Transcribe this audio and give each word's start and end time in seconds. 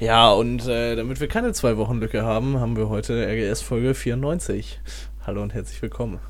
Ja, 0.00 0.30
und 0.30 0.64
äh, 0.68 0.94
damit 0.94 1.18
wir 1.18 1.26
keine 1.26 1.52
zwei 1.52 1.76
Wochen 1.76 1.98
Lücke 1.98 2.22
haben, 2.22 2.60
haben 2.60 2.76
wir 2.76 2.88
heute 2.88 3.14
RGS 3.14 3.62
Folge 3.62 3.94
94. 3.94 4.78
Hallo 5.26 5.42
und 5.42 5.54
herzlich 5.54 5.80
willkommen. 5.82 6.20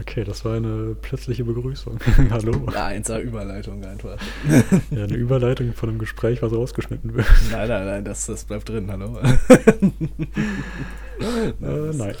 Okay, 0.00 0.24
das 0.24 0.44
war 0.44 0.56
eine 0.56 0.94
plötzliche 1.00 1.44
Begrüßung. 1.44 1.98
Hallo. 2.30 2.52
Ja, 2.72 2.88
1A 2.88 3.20
Überleitung 3.20 3.84
einfach. 3.84 4.18
Ja, 4.90 5.04
eine 5.04 5.14
Überleitung 5.14 5.72
von 5.72 5.88
einem 5.88 5.98
Gespräch, 5.98 6.42
was 6.42 6.52
rausgeschnitten 6.52 7.14
wird. 7.14 7.26
Nein, 7.50 7.68
nein, 7.68 7.86
nein, 7.86 8.04
das, 8.04 8.26
das 8.26 8.44
bleibt 8.44 8.68
drin, 8.68 8.90
hallo. 8.90 9.18
Äh, 11.20 11.52
nein. 11.60 12.14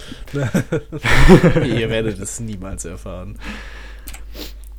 Ihr 1.66 1.90
werdet 1.90 2.18
es 2.20 2.40
niemals 2.40 2.84
erfahren. 2.84 3.38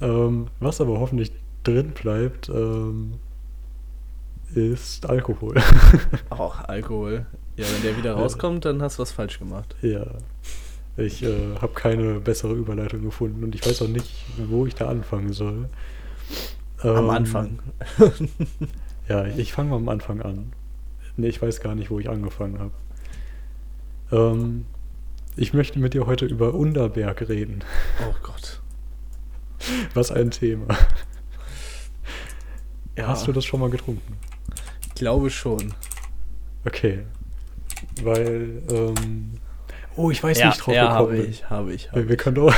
Ähm, 0.02 0.48
was 0.60 0.82
aber 0.82 1.00
hoffentlich 1.00 1.32
drin 1.64 1.92
bleibt, 1.92 2.50
ähm, 2.50 3.20
ist 4.56 5.06
Alkohol. 5.10 5.56
Auch 6.30 6.60
Alkohol. 6.62 7.26
Ja, 7.56 7.66
wenn 7.74 7.82
der 7.84 7.98
wieder 7.98 8.14
rauskommt, 8.14 8.66
dann 8.66 8.82
hast 8.82 8.98
du 8.98 9.02
was 9.04 9.12
falsch 9.12 9.40
gemacht. 9.40 9.76
ja. 9.82 10.06
Ich 10.96 11.24
äh, 11.24 11.56
habe 11.60 11.74
keine 11.74 12.20
bessere 12.20 12.54
Überleitung 12.54 13.02
gefunden 13.02 13.44
und 13.44 13.56
ich 13.56 13.66
weiß 13.66 13.82
auch 13.82 13.88
nicht, 13.88 14.14
wo 14.38 14.68
ich 14.68 14.76
da 14.76 14.90
anfangen 14.90 15.34
soll. 15.34 15.68
Am 16.80 16.98
Ähm, 16.98 17.10
Anfang. 17.10 17.60
Ja, 19.10 19.26
ich 19.26 19.52
fange 19.52 19.72
mal 19.72 19.76
am 19.78 19.90
Anfang 19.90 20.22
an. 20.22 20.54
Nee, 21.18 21.28
ich 21.28 21.42
weiß 21.42 21.60
gar 21.62 21.76
nicht, 21.76 21.90
wo 21.92 22.00
ich 22.00 22.10
angefangen 22.10 22.60
habe. 22.60 22.72
Ähm, 24.12 24.66
ich 25.36 25.54
möchte 25.54 25.78
mit 25.80 25.94
dir 25.94 26.06
heute 26.06 26.26
über 26.26 26.54
Underberg 26.54 27.28
reden. 27.28 27.64
Oh 28.08 28.14
Gott. 28.24 28.62
Was 29.94 30.12
ein 30.12 30.32
Thema. 30.32 30.68
Ja, 32.98 33.08
Hast 33.08 33.28
du 33.28 33.32
das 33.34 33.44
schon 33.44 33.60
mal 33.60 33.70
getrunken? 33.72 34.18
Ich 34.94 35.00
glaube 35.00 35.32
schon. 35.32 35.74
Okay. 36.66 37.00
Weil, 38.04 38.62
ähm, 38.70 39.34
oh, 39.96 40.12
ich 40.12 40.24
weiß 40.24 40.40
ja, 40.40 40.48
nicht 40.48 40.60
drauf 40.60 40.74
ja, 40.74 40.84
gekommen 40.84 41.18
habe 41.18 41.18
ich, 41.18 41.50
habe 41.50 41.74
ich. 41.74 41.88
Hab 41.88 41.96
Wir, 41.96 42.10
wir 42.10 42.18
können 42.18 42.36
doch. 42.36 42.54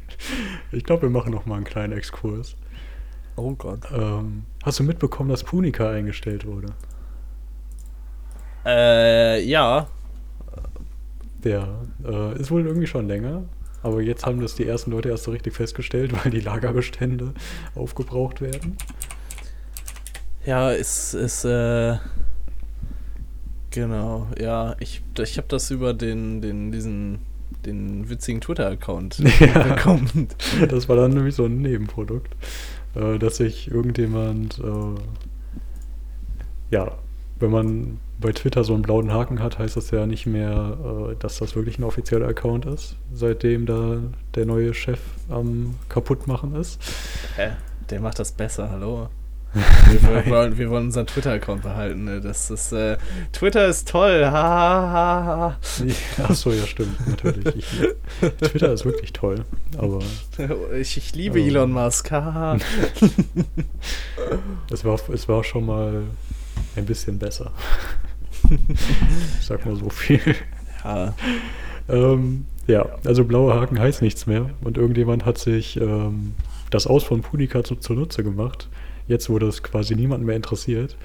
ich 0.72 0.84
glaube, 0.84 1.02
wir 1.02 1.10
machen 1.10 1.32
noch 1.32 1.44
mal 1.44 1.56
einen 1.56 1.64
kleinen 1.64 1.92
Exkurs. 1.92 2.56
Oh 3.36 3.52
Gott. 3.52 3.80
Ähm, 3.92 4.44
hast 4.62 4.78
du 4.78 4.84
mitbekommen, 4.84 5.28
dass 5.28 5.44
Punica 5.44 5.90
eingestellt 5.90 6.46
wurde? 6.46 6.68
Äh, 8.64 9.42
ja. 9.44 9.86
Ja, 11.44 11.80
äh, 12.04 12.38
ist 12.38 12.50
wohl 12.50 12.66
irgendwie 12.66 12.86
schon 12.86 13.06
länger. 13.06 13.44
Aber 13.82 14.00
jetzt 14.02 14.26
haben 14.26 14.40
das 14.40 14.54
die 14.54 14.66
ersten 14.66 14.90
Leute 14.90 15.10
erst 15.10 15.24
so 15.24 15.30
richtig 15.30 15.54
festgestellt, 15.54 16.12
weil 16.24 16.30
die 16.30 16.40
Lagerbestände 16.40 17.34
aufgebraucht 17.74 18.40
werden. 18.40 18.76
Ja, 20.44 20.70
ist, 20.70 21.14
ist, 21.14 21.44
äh. 21.44 21.96
Genau, 23.70 24.26
ja. 24.38 24.74
Ich, 24.80 25.02
ich 25.18 25.36
habe 25.36 25.48
das 25.48 25.70
über 25.70 25.94
den, 25.94 26.40
den, 26.40 26.72
diesen, 26.72 27.20
den 27.64 28.08
witzigen 28.08 28.40
Twitter-Account 28.40 29.18
Ja. 29.40 29.62
bekommen. 29.74 30.28
Das 30.68 30.88
war 30.88 30.96
dann 30.96 31.12
nämlich 31.12 31.34
so 31.36 31.44
ein 31.44 31.60
Nebenprodukt, 31.62 32.34
äh, 32.94 33.18
dass 33.18 33.36
sich 33.36 33.70
irgendjemand, 33.70 34.58
äh, 34.58 35.00
ja, 36.74 36.92
wenn 37.38 37.50
man 37.50 37.98
bei 38.18 38.32
Twitter 38.32 38.64
so 38.64 38.74
einen 38.74 38.82
blauen 38.82 39.12
Haken 39.12 39.40
hat, 39.42 39.58
heißt 39.58 39.76
das 39.76 39.90
ja 39.92 40.06
nicht 40.06 40.26
mehr, 40.26 40.76
äh, 41.12 41.16
dass 41.16 41.38
das 41.38 41.54
wirklich 41.54 41.78
ein 41.78 41.84
offizieller 41.84 42.26
Account 42.28 42.66
ist, 42.66 42.96
seitdem 43.14 43.66
da 43.66 43.98
der 44.34 44.46
neue 44.46 44.74
Chef 44.74 45.00
am 45.28 45.76
kaputtmachen 45.88 46.54
ist. 46.56 46.82
Hä? 47.36 47.52
Der 47.88 48.00
macht 48.00 48.18
das 48.18 48.32
besser, 48.32 48.70
hallo? 48.70 49.08
Wir, 49.52 50.02
wollen- 50.30 50.58
wir, 50.58 50.70
wollen, 50.70 50.86
unseren 50.86 51.06
Twitter-Account 51.06 51.62
behalten, 51.62 52.04
ne? 52.04 52.20
Das 52.20 52.50
ist, 52.50 52.72
äh, 52.72 52.96
Twitter 53.32 53.66
ist 53.66 53.88
toll, 53.88 54.24
ha, 54.24 54.30
ha, 54.32 54.92
ha, 54.92 55.56
ha. 56.18 56.24
Achso, 56.24 56.52
ja, 56.52 56.66
stimmt, 56.66 57.06
natürlich. 57.08 57.56
Ich, 57.56 57.68
Twitter 58.48 58.72
ist 58.72 58.84
wirklich 58.84 59.12
toll, 59.12 59.44
aber 59.76 59.98
Ich, 60.80 60.96
ich 60.96 61.14
liebe 61.14 61.40
Oh. 61.40 61.44
Elon 61.44 61.72
Musk, 61.72 62.10
ha, 62.12 62.34
ha. 62.34 62.56
es 64.72 64.84
war, 64.84 64.98
es 65.12 65.28
war 65.28 65.44
schon 65.44 65.66
mal 65.66 66.02
ein 66.76 66.86
bisschen 66.86 67.18
besser. 67.18 67.52
Ich 69.40 69.46
sag 69.46 69.64
mal 69.66 69.76
so 69.76 69.88
viel. 69.90 70.20
Ja, 70.84 71.14
Ähm, 71.88 72.46
ja, 72.66 72.86
also 73.04 73.24
blaue 73.24 73.54
Haken 73.54 73.78
heißt 73.80 74.02
nichts 74.02 74.26
mehr. 74.26 74.50
Und 74.62 74.78
irgendjemand 74.78 75.24
hat 75.24 75.38
sich 75.38 75.76
ähm, 75.80 76.34
das 76.70 76.86
Aus 76.86 77.02
von 77.04 77.20
Punica 77.20 77.64
zu, 77.64 77.76
zunutze 77.76 78.22
gemacht. 78.22 78.68
Jetzt, 79.10 79.28
wo 79.28 79.38
das 79.40 79.62
quasi 79.62 79.96
niemanden 79.96 80.24
mehr 80.24 80.36
interessiert. 80.36 80.96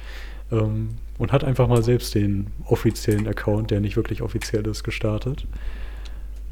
Ähm, 0.51 0.89
und 1.17 1.31
hat 1.31 1.43
einfach 1.43 1.67
mal 1.67 1.81
selbst 1.81 2.13
den 2.13 2.47
offiziellen 2.65 3.27
Account, 3.27 3.71
der 3.71 3.79
nicht 3.79 3.95
wirklich 3.95 4.21
offiziell 4.21 4.67
ist, 4.67 4.83
gestartet. 4.83 5.47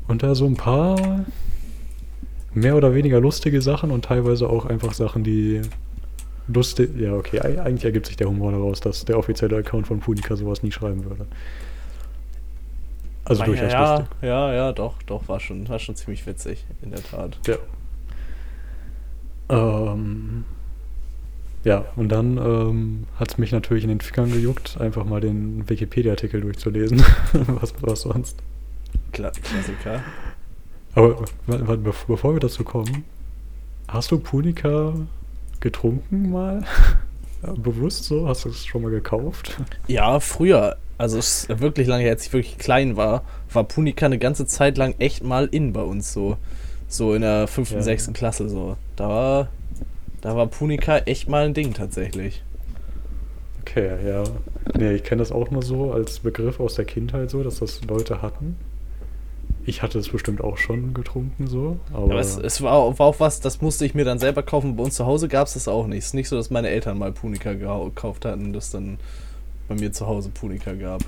Und 0.07 0.23
da 0.23 0.33
so 0.33 0.45
ein 0.47 0.55
paar 0.55 1.25
mehr 2.55 2.75
oder 2.75 2.95
weniger 2.95 3.19
lustige 3.19 3.61
Sachen 3.61 3.91
und 3.91 4.05
teilweise 4.05 4.49
auch 4.49 4.65
einfach 4.65 4.93
Sachen, 4.93 5.23
die 5.23 5.61
lustig. 6.47 6.89
Ja, 6.97 7.13
okay, 7.13 7.39
eig- 7.39 7.59
eigentlich 7.59 7.85
ergibt 7.85 8.07
sich 8.07 8.15
der 8.17 8.27
Humor 8.27 8.51
daraus, 8.51 8.79
dass 8.79 9.05
der 9.05 9.19
offizielle 9.19 9.57
Account 9.57 9.85
von 9.87 9.99
Punica 9.99 10.35
sowas 10.35 10.63
nie 10.63 10.71
schreiben 10.71 11.05
würde. 11.05 11.27
Also 13.25 13.41
ja, 13.41 13.45
durchaus 13.45 13.71
ja, 13.71 13.95
lustig. 13.97 14.17
ja, 14.23 14.53
ja, 14.53 14.71
doch, 14.73 15.01
doch, 15.03 15.27
war 15.27 15.39
schon, 15.39 15.69
war 15.69 15.79
schon 15.79 15.95
ziemlich 15.95 16.25
witzig, 16.25 16.65
in 16.81 16.91
der 16.91 17.03
Tat. 17.03 17.37
Ja. 17.47 17.57
Ähm, 19.49 20.45
ja, 21.63 21.85
und 21.95 22.09
dann 22.09 22.37
ähm, 22.37 23.03
hat 23.17 23.31
es 23.31 23.37
mich 23.37 23.51
natürlich 23.51 23.83
in 23.83 23.89
den 23.89 24.01
Fingern 24.01 24.31
gejuckt, 24.31 24.79
einfach 24.79 25.05
mal 25.05 25.21
den 25.21 25.67
Wikipedia-Artikel 25.69 26.41
durchzulesen. 26.41 27.03
was, 27.33 27.73
was 27.81 28.01
sonst. 28.01 28.37
Kla 29.11 29.31
Klassiker. 29.31 30.01
Aber 30.95 31.25
bevor 31.77 32.33
wir 32.33 32.39
dazu 32.39 32.63
kommen, 32.63 33.03
hast 33.87 34.11
du 34.11 34.19
Punica 34.19 34.93
getrunken 35.59 36.31
mal? 36.31 36.63
Bewusst 37.57 38.05
so? 38.05 38.27
Hast 38.27 38.45
du 38.45 38.49
es 38.49 38.65
schon 38.65 38.83
mal 38.83 38.91
gekauft? 38.91 39.57
Ja, 39.87 40.19
früher, 40.19 40.77
also 40.97 41.17
es 41.17 41.45
ist 41.49 41.59
wirklich 41.59 41.87
lange 41.87 42.03
her, 42.03 42.11
als 42.11 42.25
ich 42.27 42.33
wirklich 42.33 42.57
klein 42.57 42.95
war, 42.95 43.23
war 43.51 43.63
Punika 43.65 44.05
eine 44.05 44.17
ganze 44.19 44.45
Zeit 44.45 44.77
lang 44.77 44.95
echt 44.99 45.23
mal 45.23 45.47
in 45.51 45.73
bei 45.73 45.81
uns 45.81 46.13
so. 46.13 46.37
So 46.87 47.13
in 47.15 47.21
der 47.21 47.47
fünften, 47.47 47.77
Ja. 47.77 47.81
sechsten 47.81 48.13
Klasse 48.13 48.47
so. 48.49 48.77
Da 48.95 49.09
war, 49.09 49.47
da 50.23 50.35
war 50.35 50.47
Punika 50.47 50.97
echt 50.99 51.27
mal 51.29 51.45
ein 51.45 51.53
Ding 51.53 51.73
tatsächlich. 51.73 52.41
Okay, 53.61 53.89
ja. 54.07 54.23
Nee, 54.77 54.93
ich 54.93 55.03
kenne 55.03 55.19
das 55.19 55.31
auch 55.31 55.51
nur 55.51 55.61
so 55.61 55.91
als 55.91 56.19
Begriff 56.19 56.59
aus 56.59 56.75
der 56.75 56.85
Kindheit 56.85 57.29
so, 57.29 57.43
dass 57.43 57.59
das 57.59 57.81
Leute 57.83 58.21
hatten. 58.21 58.55
Ich 59.65 59.81
hatte 59.81 59.99
es 59.99 60.09
bestimmt 60.09 60.41
auch 60.41 60.57
schon 60.57 60.93
getrunken 60.93 61.47
so, 61.47 61.77
aber, 61.93 62.03
Aber 62.03 62.19
es, 62.19 62.37
es 62.37 62.61
war, 62.61 62.73
auch- 62.73 62.99
war 62.99 63.05
auch 63.07 63.19
was, 63.19 63.39
das 63.39 63.61
musste 63.61 63.85
ich 63.85 63.93
mir 63.95 64.03
dann 64.05 64.19
selber 64.19 64.43
kaufen. 64.43 64.75
Bei 64.75 64.83
uns 64.83 64.95
zu 64.95 65.05
Hause 65.05 65.27
gab 65.29 65.47
es 65.47 65.53
das 65.53 65.67
auch 65.69 65.87
nicht. 65.87 65.99
Es 65.99 66.05
ist 66.07 66.13
nicht 66.13 66.27
so, 66.29 66.35
dass 66.35 66.49
meine 66.49 66.67
Eltern 66.69 66.97
mal 66.97 67.11
Punika 67.13 67.53
gekauft 67.53 68.25
hatten, 68.25 68.51
dass 68.53 68.71
dann 68.71 68.97
bei 69.69 69.75
mir 69.75 69.91
zu 69.93 70.05
Hause 70.07 70.29
Punika 70.33 70.73
gab. 70.73 71.01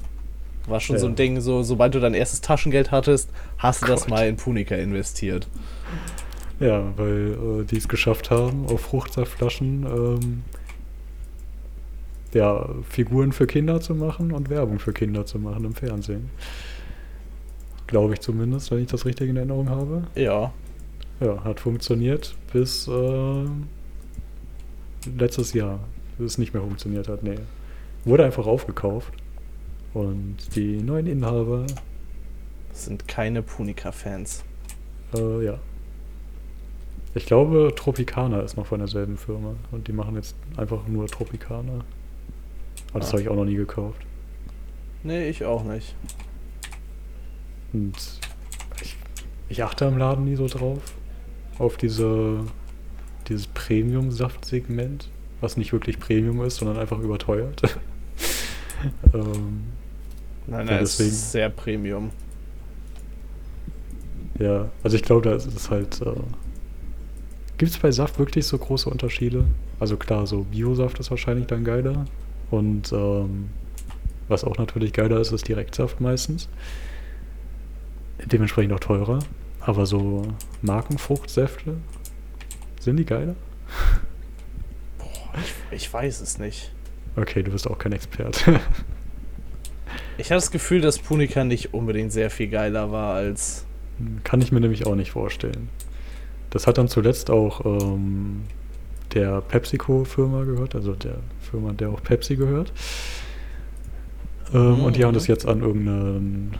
War 0.68 0.80
schon 0.80 0.97
so 0.97 1.06
ein 1.08 1.12
Ja. 1.12 1.16
Ding, 1.18 1.42
so, 1.42 1.64
sobald 1.64 1.94
du 1.96 2.00
dein 2.00 2.14
erstes 2.14 2.42
Taschengeld 2.42 2.92
hattest, 2.92 3.30
hast 3.58 3.82
du 3.84 3.86
das 3.88 4.02
Gott. 4.02 4.09
mal 4.09 4.28
in 4.28 4.38
Punika 4.38 4.76
investiert. 4.76 5.47
Ja, 6.60 6.94
weil 6.98 7.62
äh, 7.62 7.64
die 7.66 7.78
es 7.78 7.88
geschafft 7.88 8.32
haben, 8.32 8.66
auf 8.68 8.82
Fruchtsaftflaschen 8.82 9.86
ähm, 9.86 10.44
ja, 12.34 12.68
Figuren 12.90 13.32
für 13.32 13.48
Kinder 13.48 13.82
zu 13.82 13.94
machen 13.96 14.32
und 14.32 14.50
Werbung 14.50 14.80
für 14.80 14.94
Kinder 14.94 15.26
zu 15.26 15.40
machen 15.40 15.66
im 15.66 15.74
Fernsehen. 15.74 16.30
Glaube 17.88 18.14
ich 18.14 18.20
zumindest, 18.22 18.72
wenn 18.72 18.80
ich 18.80 18.88
das 18.88 19.06
richtig 19.06 19.30
in 19.30 19.38
Erinnerung 19.38 19.70
habe. 19.70 20.04
Ja. 20.16 20.52
Ja, 21.22 21.44
hat 21.44 21.60
funktioniert 21.62 22.36
bis 22.52 22.88
äh, 22.88 23.46
letztes 25.18 25.54
Jahr, 25.54 25.80
bis 26.18 26.34
es 26.34 26.38
nicht 26.38 26.54
mehr 26.54 26.62
funktioniert 26.64 27.08
hat. 27.08 27.24
Nee. 27.24 27.36
Wurde 28.04 28.26
einfach 28.26 28.48
aufgekauft. 28.48 29.14
Und 29.94 30.38
die 30.56 30.82
neuen 30.82 31.08
Inhaber, 31.08 31.66
Das 32.70 32.85
sind 32.85 33.08
keine 33.08 33.41
Punika-Fans. 33.41 34.44
äh, 35.14 35.46
ja. 35.46 35.59
Ich 37.16 37.26
glaube, 37.26 37.73
Tropicana 37.76 38.41
ist 38.41 38.58
noch 38.58 38.66
von 38.67 38.79
derselben 38.79 39.17
Firma. 39.17 39.56
Und 39.72 39.88
die 39.88 39.94
machen 39.94 40.16
jetzt 40.16 40.35
einfach 40.58 40.85
nur 40.88 41.08
Tropicana. 41.08 41.84
Aber 42.91 43.00
das 43.00 43.09
Ah. 43.09 43.14
habe 43.14 43.22
ich 43.23 43.29
auch 43.29 43.35
noch 43.35 43.46
nie 43.46 43.56
gekauft. 43.56 44.02
Nee, 45.03 45.29
ich 45.29 45.44
auch 45.46 45.64
nicht. 45.64 45.96
Und 47.73 47.94
ich, 48.82 48.96
ich 49.50 49.64
achte 49.64 49.85
am 49.88 49.97
Laden 49.97 50.26
nie 50.26 50.35
so 50.35 50.47
drauf. 50.47 50.79
Auf 51.58 51.78
diese, 51.78 52.40
dieses 53.29 53.47
Premium-Saft-Segment, 53.47 55.09
was 55.41 55.56
nicht 55.58 55.72
wirklich 55.72 56.00
Premium 56.00 56.41
ist, 56.44 56.58
sondern 56.58 56.78
einfach 56.78 57.00
überteuert. 57.00 57.62
ähm, 59.14 59.64
Nein, 60.47 60.67
Ja, 60.67 60.73
nein, 60.73 60.84
es 60.84 60.97
deswegen- 60.97 61.09
ist 61.16 61.32
sehr 61.32 61.50
Premium. 61.50 62.12
ja, 64.38 64.70
also 64.84 64.96
ich 64.97 65.02
glaube, 65.03 65.22
da 65.23 65.35
ist 65.35 65.46
es 65.47 65.70
halt. 65.72 66.02
Äh, 66.02 66.12
Gibt 67.57 67.72
es 67.72 67.78
bei 67.78 67.91
Saft 67.91 68.19
wirklich 68.19 68.46
so 68.46 68.57
große 68.57 68.90
Unterschiede? 68.90 69.46
Also 69.79 69.97
klar, 69.97 70.28
so 70.28 70.43
Biosaft 70.43 70.99
ist 70.99 71.09
wahrscheinlich 71.09 71.47
dann 71.47 71.63
geiler. 71.63 72.05
Und 72.52 72.91
ähm, 72.91 73.49
was 74.28 74.43
auch 74.43 74.57
natürlich 74.57 74.91
geiler 74.93 75.19
ist, 75.19 75.31
ist 75.31 75.47
Direktsaft 75.47 76.02
meistens. 76.02 76.49
Dementsprechend 78.25 78.73
auch 78.73 78.79
teurer. 78.79 79.19
Aber 79.61 79.85
so 79.85 80.28
Markenfruchtsäfte, 80.61 81.78
sind 82.79 82.97
die 82.97 83.05
geiler? 83.05 83.35
Boah, 84.99 85.34
ich, 85.72 85.78
ich 85.78 85.93
weiß 85.93 86.22
es 86.22 86.37
nicht. 86.37 86.72
Okay, 87.16 87.41
du 87.41 87.52
bist 87.52 87.67
auch 87.67 87.78
kein 87.78 87.93
Experte. 87.93 88.59
ich 90.17 90.31
habe 90.31 90.37
das 90.37 90.52
Gefühl, 90.52 90.81
dass 90.81 90.99
Punika 90.99 91.43
nicht 91.43 91.73
unbedingt 91.73 92.11
sehr 92.11 92.29
viel 92.29 92.47
geiler 92.47 92.91
war 92.91 93.16
als. 93.16 93.66
Kann 94.23 94.41
ich 94.41 94.52
mir 94.52 94.59
nämlich 94.59 94.85
auch 94.85 94.96
nicht 94.96 95.11
vorstellen. 95.11 95.69
Das 96.55 96.66
hat 96.67 96.78
dann 96.78 96.87
zuletzt 96.87 97.31
auch 97.31 97.66
ähm, 97.66 98.43
der 99.13 99.41
PepsiCo-Firma 99.41 100.46
gehört, 100.46 100.73
also 100.73 100.93
der 100.93 101.17
Firma, 101.41 101.73
der 101.73 101.90
auch 101.90 102.02
Pepsi 102.02 102.37
gehört. 102.37 102.72
Ähm, 104.53 104.78
mhm. 104.78 104.84
Und 104.85 104.96
die 104.96 105.03
haben 105.03 105.13
das 105.13 105.28
jetzt 105.28 105.46
an 105.46 105.59
irgendein 105.59 106.57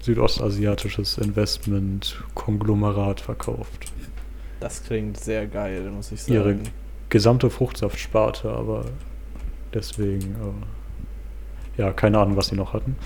südostasiatisches 0.00 1.18
Investment-Konglomerat 1.18 3.20
verkauft. 3.20 3.92
Das 4.60 4.82
klingt 4.82 5.20
sehr 5.20 5.46
geil, 5.46 5.90
muss 5.90 6.10
ich 6.10 6.22
sagen. 6.22 6.32
Ihre 6.32 6.56
gesamte 7.10 7.50
Fruchtsaftsparte, 7.50 8.48
aber 8.48 8.86
deswegen, 9.74 10.36
äh, 11.76 11.82
ja, 11.82 11.92
keine 11.92 12.18
Ahnung, 12.18 12.38
was 12.38 12.46
sie 12.46 12.56
noch 12.56 12.72
hatten. 12.72 12.96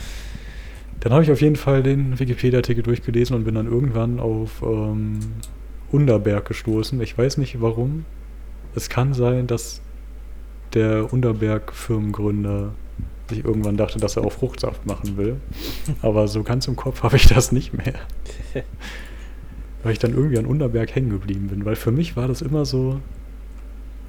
Dann 1.00 1.12
habe 1.12 1.22
ich 1.22 1.30
auf 1.30 1.40
jeden 1.40 1.56
Fall 1.56 1.82
den 1.82 2.18
Wikipedia-Artikel 2.18 2.82
durchgelesen 2.82 3.36
und 3.36 3.44
bin 3.44 3.54
dann 3.54 3.66
irgendwann 3.66 4.18
auf 4.18 4.62
ähm, 4.62 5.20
Underberg 5.92 6.46
gestoßen. 6.46 7.00
Ich 7.00 7.16
weiß 7.16 7.38
nicht 7.38 7.60
warum. 7.60 8.04
Es 8.74 8.88
kann 8.88 9.14
sein, 9.14 9.46
dass 9.46 9.80
der 10.74 11.12
Underberg-Firmengründer 11.12 12.74
sich 13.30 13.44
irgendwann 13.44 13.76
dachte, 13.76 13.98
dass 13.98 14.16
er 14.16 14.24
auch 14.24 14.32
Fruchtsaft 14.32 14.86
machen 14.86 15.16
will. 15.16 15.36
Aber 16.02 16.28
so 16.28 16.42
ganz 16.42 16.66
im 16.66 16.76
Kopf 16.76 17.02
habe 17.02 17.16
ich 17.16 17.26
das 17.26 17.52
nicht 17.52 17.74
mehr. 17.74 17.94
weil 19.82 19.92
ich 19.92 19.98
dann 19.98 20.12
irgendwie 20.12 20.38
an 20.38 20.46
Underberg 20.46 20.94
hängen 20.94 21.10
geblieben 21.10 21.48
bin. 21.48 21.64
Weil 21.64 21.76
für 21.76 21.92
mich 21.92 22.16
war 22.16 22.28
das 22.28 22.42
immer 22.42 22.64
so, 22.64 23.00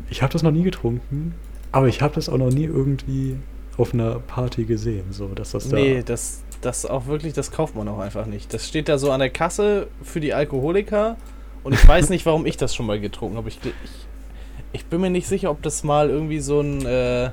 ich 0.09 0.21
habe 0.21 0.33
das 0.33 0.43
noch 0.43 0.51
nie 0.51 0.63
getrunken, 0.63 1.33
aber 1.71 1.87
ich 1.87 2.01
habe 2.01 2.15
das 2.15 2.29
auch 2.29 2.37
noch 2.37 2.51
nie 2.51 2.65
irgendwie 2.65 3.37
auf 3.77 3.93
einer 3.93 4.19
Party 4.19 4.65
gesehen, 4.65 5.05
so 5.11 5.27
dass 5.27 5.51
das 5.51 5.69
da. 5.69 5.77
Nee, 5.77 6.03
das, 6.03 6.43
das 6.61 6.85
auch 6.85 7.07
wirklich, 7.07 7.33
das 7.33 7.51
kauft 7.51 7.75
man 7.75 7.87
auch 7.87 7.99
einfach 7.99 8.25
nicht. 8.25 8.53
Das 8.53 8.67
steht 8.67 8.89
da 8.89 8.97
so 8.97 9.11
an 9.11 9.19
der 9.19 9.29
Kasse 9.29 9.87
für 10.03 10.19
die 10.19 10.33
Alkoholiker 10.33 11.17
und 11.63 11.73
ich 11.73 11.87
weiß 11.87 12.09
nicht, 12.09 12.25
warum 12.25 12.45
ich 12.45 12.57
das 12.57 12.75
schon 12.75 12.85
mal 12.85 12.99
getrunken 12.99 13.37
habe. 13.37 13.49
Ich, 13.49 13.59
ich, 13.63 13.71
ich, 14.73 14.85
bin 14.85 15.01
mir 15.01 15.09
nicht 15.09 15.27
sicher, 15.27 15.51
ob 15.51 15.61
das 15.61 15.83
mal 15.83 16.09
irgendwie 16.09 16.39
so 16.39 16.61
ein. 16.61 16.85
Äh, 16.85 17.31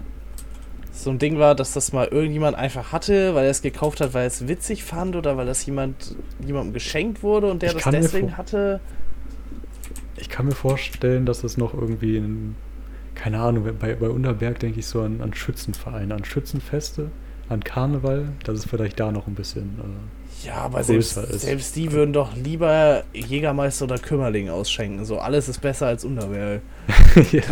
so 0.93 1.11
ein 1.11 1.19
Ding 1.19 1.39
war, 1.39 1.55
dass 1.55 1.73
das 1.73 1.93
mal 1.93 2.07
irgendjemand 2.07 2.57
einfach 2.57 2.91
hatte, 2.91 3.35
weil 3.35 3.45
er 3.45 3.51
es 3.51 3.61
gekauft 3.61 4.01
hat, 4.01 4.15
weil 4.15 4.23
er 4.23 4.29
es 4.29 4.49
witzig 4.49 4.83
fand 4.83 5.15
oder 5.15 5.37
weil 5.37 5.45
das 5.45 5.67
jemand 5.67 6.17
jemandem 6.45 6.73
geschenkt 6.73 7.23
wurde 7.23 7.51
und 7.51 7.61
der 7.61 7.77
ich 7.77 7.83
das 7.83 7.93
deswegen 7.93 8.39
hatte. 8.39 8.81
Ich 10.17 10.31
kann 10.31 10.47
mir 10.47 10.55
vorstellen, 10.55 11.27
dass 11.27 11.45
es 11.45 11.59
noch 11.59 11.75
irgendwie 11.75 12.17
in, 12.17 12.57
keine 13.17 13.41
Ahnung, 13.41 13.69
bei, 13.81 13.95
bei 13.95 14.09
Unterberg 14.09 14.61
denke 14.61 14.79
ich 14.79 14.87
so 14.87 15.01
an, 15.01 15.21
an 15.21 15.35
Schützenvereine, 15.35 16.15
an 16.15 16.25
Schützenfeste, 16.25 17.11
an 17.49 17.65
Karneval, 17.65 18.29
dass 18.45 18.59
es 18.59 18.67
vielleicht 18.67 19.01
da 19.01 19.11
noch 19.11 19.27
ein 19.27 19.35
bisschen. 19.35 19.81
Äh, 19.81 20.47
ja, 20.47 20.57
aber 20.57 20.85
selbst, 20.85 21.15
selbst 21.15 21.75
die 21.77 21.91
würden 21.93 22.13
doch 22.13 22.37
lieber 22.37 23.05
Jägermeister 23.15 23.87
oder 23.87 23.99
Kümmerling 23.99 24.51
ausschenken. 24.51 25.05
So 25.05 25.19
alles 25.19 25.49
ist 25.49 25.61
besser 25.61 25.87
als 25.87 26.05
Unterberg. 26.05 26.61
ja. 27.33 27.43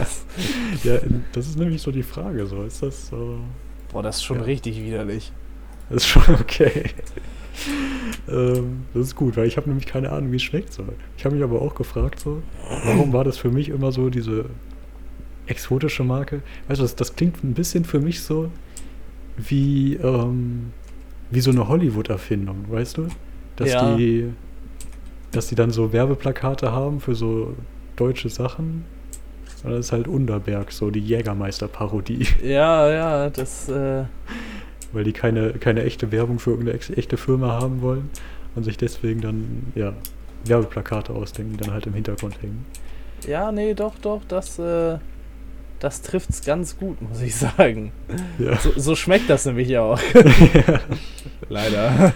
ja, 0.85 0.99
das 1.33 1.47
ist 1.47 1.59
nämlich 1.59 1.81
so 1.81 1.91
die 1.91 2.03
Frage. 2.03 2.47
So, 2.47 2.63
ist 2.63 2.83
das 2.83 3.09
so. 3.09 3.39
Boah, 3.91 4.03
das 4.03 4.17
ist 4.17 4.25
schon 4.25 4.39
ja. 4.39 4.45
richtig 4.45 4.81
widerlich. 4.81 5.33
Das 5.89 6.03
ist 6.03 6.09
schon 6.09 6.35
okay. 6.41 6.85
ähm, 8.29 8.85
das 8.93 9.07
ist 9.07 9.17
gut, 9.17 9.37
weil 9.37 9.47
ich 9.47 9.57
habe 9.57 9.69
nämlich 9.69 9.87
keine 9.87 10.11
Ahnung, 10.11 10.31
wie 10.31 10.37
es 10.37 10.43
schmeckt. 10.43 10.73
So. 10.73 10.85
Ich 11.17 11.25
habe 11.25 11.35
mich 11.35 11.43
aber 11.43 11.63
auch 11.63 11.75
gefragt, 11.75 12.21
so, 12.21 12.43
warum 12.85 13.13
war 13.15 13.25
das 13.25 13.39
für 13.39 13.51
mich 13.51 13.71
immer 13.71 13.93
so 13.93 14.11
diese 14.11 14.47
exotische 15.47 16.05
Marke? 16.05 16.43
Weißt 16.69 16.81
du, 16.81 16.85
das, 16.85 16.97
das 16.97 17.17
klingt 17.17 17.43
ein 17.45 17.55
bisschen 17.55 17.85
für 17.85 18.01
mich 18.01 18.23
so 18.23 18.51
wie, 19.37 19.95
ähm, 19.95 20.73
wie 21.31 21.41
so 21.41 21.51
eine 21.51 21.69
Hollywood-Erfindung, 21.69 22.65
weißt 22.69 22.99
du? 22.99 23.09
Dass 23.57 23.71
ja. 23.71 23.97
die 23.97 24.33
dass 25.33 25.49
die 25.49 25.57
dann 25.57 25.73
so 25.73 25.93
Werbeplakate 25.93 26.71
haben 26.71 27.01
für 27.01 27.17
so 27.17 27.57
deutsche 27.97 28.29
Sachen 28.29 28.85
das 29.65 29.87
ist 29.87 29.93
halt 29.93 30.09
Underberg, 30.09 30.73
so 30.73 30.91
die 30.91 31.01
Jägermeister-Parodie. 31.01 32.27
Ja, 32.45 32.91
ja, 32.91 33.31
das. 33.31 33.69
Äh 33.69 34.05
Weil 34.93 35.05
die 35.05 35.13
keine, 35.13 35.55
keine 35.55 35.83
echte 35.85 36.13
Werbung 36.13 36.39
für 36.39 36.51
irgendeine 36.51 36.79
echte 36.79 37.17
Firma 37.17 37.53
haben 37.61 37.81
wollen 37.81 38.11
und 38.55 38.65
sich 38.65 38.77
deswegen 38.77 39.23
dann, 39.23 39.73
ja, 39.75 39.95
Werbeplakate 40.45 41.13
ausdenken, 41.13 41.57
die 41.57 41.65
dann 41.65 41.73
halt 41.73 41.87
im 41.87 41.95
Hintergrund 41.95 42.41
hängen. 42.43 42.67
Ja, 43.27 43.51
nee, 43.51 43.73
doch, 43.73 43.95
doch, 43.99 44.21
das, 44.29 44.59
äh, 44.59 44.99
das 45.85 46.01
trifft's 46.01 46.43
ganz 46.43 46.79
gut, 46.79 47.03
muss 47.03 47.21
ich 47.21 47.37
sagen. 47.37 47.93
Ja. 48.39 48.57
So, 48.59 48.73
so 48.75 48.97
schmeckt 48.97 49.29
das 49.29 49.45
nämlich 49.45 49.77
auch. 49.77 50.01
ja. 50.15 50.81
Leider. 51.51 52.15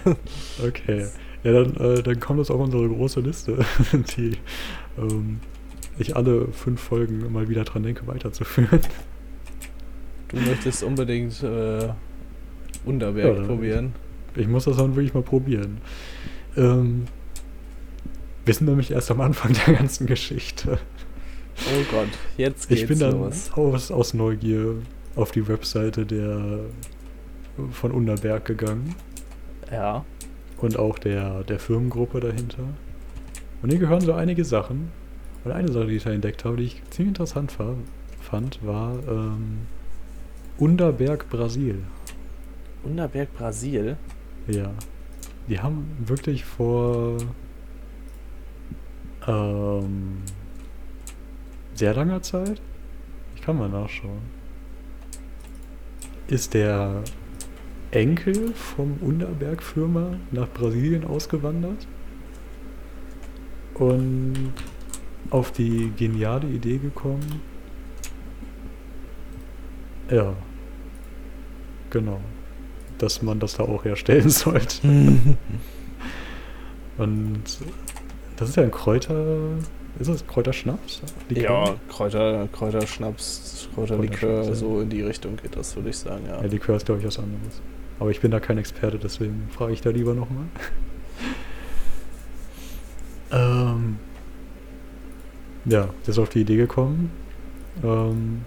Okay. 0.65 1.05
Ja, 1.43 1.51
dann, 1.51 1.77
äh, 1.77 2.01
dann 2.01 2.19
kommt 2.19 2.39
das 2.39 2.49
auf 2.49 2.59
unsere 2.59 2.89
große 2.89 3.19
Liste, 3.19 3.63
die 4.17 4.37
ähm, 4.97 5.39
ich 5.99 6.15
alle 6.15 6.47
fünf 6.47 6.81
Folgen 6.81 7.31
mal 7.31 7.47
wieder 7.47 7.63
dran 7.63 7.83
denke, 7.83 8.07
weiterzuführen. 8.07 8.81
Du 10.29 10.37
möchtest 10.37 10.83
unbedingt 10.83 11.43
äh, 11.43 11.89
Unterberg 12.85 13.37
ja, 13.37 13.43
probieren. 13.43 13.93
Ich, 14.33 14.41
ich, 14.41 14.47
muss 14.47 14.65
das 14.65 14.77
dann 14.77 14.95
wirklich 14.95 15.13
mal 15.13 15.21
probieren. 15.21 15.77
Ähm, 16.57 17.05
wir 18.45 18.53
sind 18.55 18.65
nämlich 18.65 18.89
erst 18.89 19.11
am 19.11 19.21
Anfang 19.21 19.53
der 19.53 19.75
ganzen 19.75 20.07
Geschichte. 20.07 20.79
Oh 21.67 21.83
Gott, 21.91 22.07
jetzt 22.37 22.69
geht's 22.69 22.81
Ich 22.81 22.87
bin 22.87 22.99
dann 22.99 23.19
los. 23.19 23.51
Aus, 23.53 23.91
aus 23.91 24.13
Neugier 24.13 24.75
auf 25.15 25.31
die 25.31 25.47
Webseite 25.47 26.05
der 26.05 26.59
von 27.71 27.91
Unterberg 27.91 28.45
gegangen. 28.45 28.95
Ja. 29.71 30.05
Und 30.57 30.77
auch 30.77 30.99
der, 30.99 31.43
der 31.43 31.59
Firmengruppe 31.59 32.19
dahinter. 32.19 32.63
Und 33.61 33.69
hier 33.69 33.79
gehören 33.79 34.01
so 34.01 34.13
einige 34.13 34.45
Sachen, 34.45 34.91
und 35.43 35.51
eine 35.51 35.71
Sache, 35.71 35.87
die 35.87 35.95
ich 35.95 36.03
da 36.03 36.11
entdeckt 36.11 36.43
habe, 36.43 36.57
die 36.57 36.63
ich 36.63 36.81
ziemlich 36.89 37.09
interessant 37.09 37.55
fand, 38.21 38.65
war 38.65 38.97
ähm, 39.07 39.59
Underberg 40.57 41.29
Brasil. 41.29 41.83
Underberg 42.83 43.33
Brasil? 43.33 43.97
Ja. 44.47 44.71
Die 45.47 45.59
haben 45.59 45.89
wirklich 46.05 46.43
vor 46.43 47.17
ähm, 49.27 50.17
sehr 51.79 51.93
langer 51.93 52.21
Zeit, 52.21 52.61
ich 53.35 53.41
kann 53.41 53.57
mal 53.57 53.69
nachschauen, 53.69 54.19
ist 56.27 56.53
der 56.53 57.03
Enkel 57.91 58.53
vom 58.53 58.97
Underberg-Firma 59.01 60.17
nach 60.31 60.49
Brasilien 60.49 61.05
ausgewandert 61.05 61.87
und 63.75 64.53
auf 65.29 65.51
die 65.51 65.91
geniale 65.95 66.47
Idee 66.47 66.77
gekommen. 66.77 67.41
Ja. 70.11 70.35
Genau. 71.89 72.19
Dass 72.97 73.21
man 73.21 73.39
das 73.39 73.53
da 73.53 73.63
auch 73.63 73.85
herstellen 73.85 74.29
sollte. 74.29 74.85
Und 76.97 77.43
das 78.35 78.49
ist 78.49 78.55
ja 78.57 78.63
ein 78.63 78.71
Kräuter. 78.71 79.57
Ist 79.97 80.09
das 80.09 80.25
Kräuterschnaps? 80.27 81.01
Likör? 81.29 81.65
Ja, 81.65 81.75
Kräuter, 81.89 82.47
Kräuterschnaps, 82.53 83.69
Kräuterlikör, 83.73 84.53
so 84.55 84.81
in 84.81 84.89
die 84.89 85.01
Richtung 85.01 85.35
geht 85.37 85.55
das, 85.55 85.75
würde 85.75 85.89
ich 85.89 85.97
sagen, 85.97 86.25
ja. 86.27 86.41
Ja, 86.41 86.47
Likör 86.47 86.75
ist, 86.75 86.85
glaube 86.85 87.01
ich, 87.01 87.07
was 87.07 87.17
anderes. 87.17 87.61
Aber 87.99 88.11
ich 88.11 88.21
bin 88.21 88.31
da 88.31 88.39
kein 88.39 88.57
Experte, 88.57 88.97
deswegen 88.97 89.49
frage 89.51 89.73
ich 89.73 89.81
da 89.81 89.89
lieber 89.89 90.13
nochmal. 90.13 90.45
ähm, 93.31 93.97
ja, 95.65 95.89
der 96.05 96.09
ist 96.09 96.19
auf 96.19 96.29
die 96.29 96.41
Idee 96.41 96.55
gekommen, 96.55 97.11
ähm, 97.83 98.41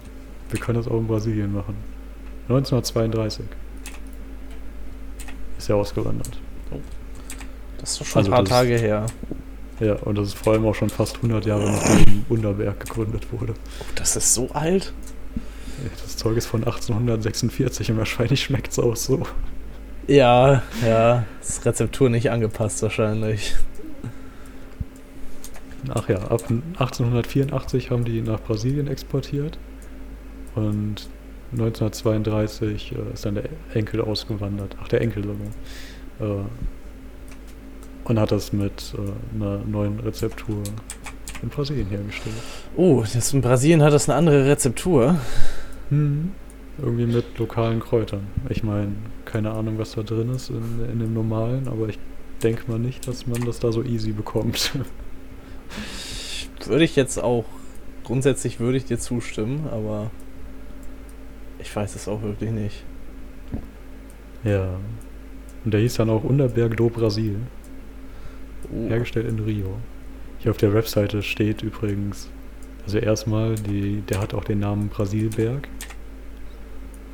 wir 0.49 0.59
können 0.59 0.77
das 0.77 0.87
auch 0.87 0.99
in 0.99 1.07
Brasilien 1.07 1.53
machen. 1.53 1.75
1932 2.49 3.45
ist 5.57 5.69
er 5.69 5.77
ausgewandert. 5.77 6.39
Oh. 6.71 6.79
Das 7.79 7.91
ist 7.91 8.01
doch 8.01 8.05
schon 8.05 8.19
also 8.19 8.31
ein 8.31 8.35
paar 8.35 8.45
Tage 8.45 8.77
her. 8.77 9.05
Ja, 9.83 9.95
und 9.95 10.17
das 10.17 10.29
ist 10.29 10.37
vor 10.37 10.53
allem 10.53 10.65
auch 10.65 10.75
schon 10.75 10.89
fast 10.89 11.17
100 11.17 11.45
Jahre 11.45 11.71
nachdem 11.71 12.25
Unterberg 12.29 12.79
gegründet 12.79 13.27
wurde. 13.31 13.53
Oh, 13.81 13.85
das 13.95 14.15
ist 14.15 14.33
so 14.33 14.49
alt? 14.51 14.93
Das 16.01 16.15
Zeug 16.15 16.37
ist 16.37 16.45
von 16.45 16.63
1846 16.63 17.91
und 17.91 17.97
wahrscheinlich 17.97 18.41
schmeckt 18.41 18.71
es 18.71 18.79
auch 18.79 18.95
so. 18.95 19.23
Ja, 20.07 20.61
ja, 20.85 21.25
ist 21.41 21.65
Rezeptur 21.65 22.09
nicht 22.09 22.31
angepasst 22.31 22.81
wahrscheinlich. 22.81 23.55
Ach 25.89 26.07
ja, 26.07 26.17
ab 26.17 26.43
1884 26.49 27.91
haben 27.91 28.05
die 28.05 28.21
nach 28.21 28.39
Brasilien 28.39 28.87
exportiert. 28.87 29.57
Und 30.55 31.09
1932 31.51 32.93
äh, 32.93 33.13
ist 33.13 33.25
dann 33.25 33.35
der 33.35 33.49
Enkel 33.73 34.01
ausgewandert. 34.01 34.77
Ach, 34.81 34.87
der 34.87 35.01
Enkel 35.01 35.23
sogar. 35.23 36.41
Äh, 36.41 36.45
und 38.05 38.19
hat 38.19 38.31
das 38.31 38.53
mit 38.53 38.93
äh, 38.97 39.35
einer 39.35 39.59
neuen 39.59 39.99
Rezeptur 39.99 40.63
in 41.41 41.49
Brasilien 41.49 41.87
hergestellt. 41.87 42.35
Oh, 42.75 43.03
das 43.13 43.33
in 43.33 43.41
Brasilien 43.41 43.81
hat 43.81 43.93
das 43.93 44.09
eine 44.09 44.17
andere 44.17 44.45
Rezeptur. 44.45 45.17
Hm. 45.89 46.31
Irgendwie 46.81 47.05
mit 47.05 47.37
lokalen 47.37 47.79
Kräutern. 47.79 48.27
Ich 48.49 48.63
meine, 48.63 48.93
keine 49.25 49.51
Ahnung, 49.51 49.77
was 49.77 49.93
da 49.93 50.01
drin 50.01 50.29
ist 50.31 50.49
in, 50.49 50.89
in 50.91 50.99
dem 50.99 51.13
normalen, 51.13 51.67
aber 51.67 51.87
ich 51.87 51.99
denke 52.41 52.69
mal 52.69 52.79
nicht, 52.79 53.07
dass 53.07 53.27
man 53.27 53.45
das 53.45 53.59
da 53.59 53.71
so 53.71 53.83
easy 53.83 54.11
bekommt. 54.11 54.71
Würde 56.65 56.83
ich 56.83 56.95
jetzt 56.95 57.21
auch, 57.21 57.45
grundsätzlich 58.03 58.59
würde 58.59 58.77
ich 58.77 58.85
dir 58.85 58.97
zustimmen, 58.97 59.67
aber 59.69 60.11
ich 61.59 61.75
weiß 61.75 61.95
es 61.95 62.07
auch 62.07 62.21
wirklich 62.21 62.51
nicht. 62.51 62.83
Ja. 64.43 64.77
Und 65.65 65.73
der 65.73 65.81
hieß 65.81 65.95
dann 65.95 66.09
auch 66.09 66.23
Unterberg 66.23 66.77
do 66.77 66.89
Brasil. 66.89 67.37
Oh. 68.73 68.89
Hergestellt 68.89 69.27
in 69.27 69.39
Rio. 69.39 69.77
Hier 70.39 70.51
auf 70.51 70.57
der 70.57 70.73
Webseite 70.73 71.21
steht 71.23 71.63
übrigens, 71.63 72.29
also 72.85 72.97
erstmal, 72.97 73.55
die, 73.55 74.01
der 74.01 74.19
hat 74.19 74.33
auch 74.33 74.43
den 74.43 74.59
Namen 74.59 74.89
Brasilberg. 74.89 75.67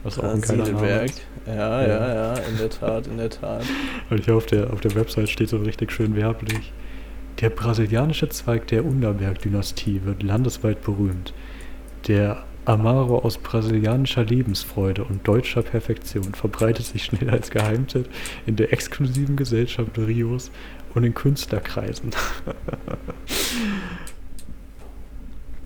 Was 0.04 0.18
auch 0.18 0.24
ein 0.24 0.42
geiler 0.42 0.72
Name 0.72 1.04
ist. 1.04 1.22
Ja, 1.46 1.54
ja, 1.54 1.88
ja, 1.88 2.13
ja, 2.13 2.34
in 2.36 2.58
der 2.58 2.70
Tat, 2.70 3.08
in 3.08 3.18
der 3.18 3.30
Tat. 3.30 3.63
Und 4.10 4.25
hier 4.25 4.36
auf 4.36 4.46
der, 4.46 4.72
auf 4.72 4.82
der 4.82 4.96
Website 4.96 5.30
steht 5.30 5.50
so 5.50 5.58
richtig 5.58 5.92
schön 5.92 6.16
werblich. 6.16 6.72
Der 7.42 7.50
brasilianische 7.50 8.30
Zweig 8.30 8.68
der 8.68 8.86
Underberg-Dynastie 8.86 10.01
wird 10.06 10.24
landesweit 10.24 10.82
berühmt. 10.82 11.34
Der 12.08 12.44
Amaro 12.70 13.18
aus 13.18 13.40
brasilianischer 13.40 14.24
Lebensfreude 14.24 15.04
und 15.04 15.28
deutscher 15.28 15.64
Perfektion 15.64 16.36
verbreitet 16.36 16.86
sich 16.86 17.04
schnell 17.04 17.32
als 17.32 17.50
Geheimtipp 17.50 18.08
in 18.46 18.58
der 18.58 18.72
exklusiven 18.72 19.36
Gesellschaft 19.36 19.98
Rios 19.98 20.52
und 20.94 21.04
in 21.04 21.16
Künstlerkreisen. 21.16 22.12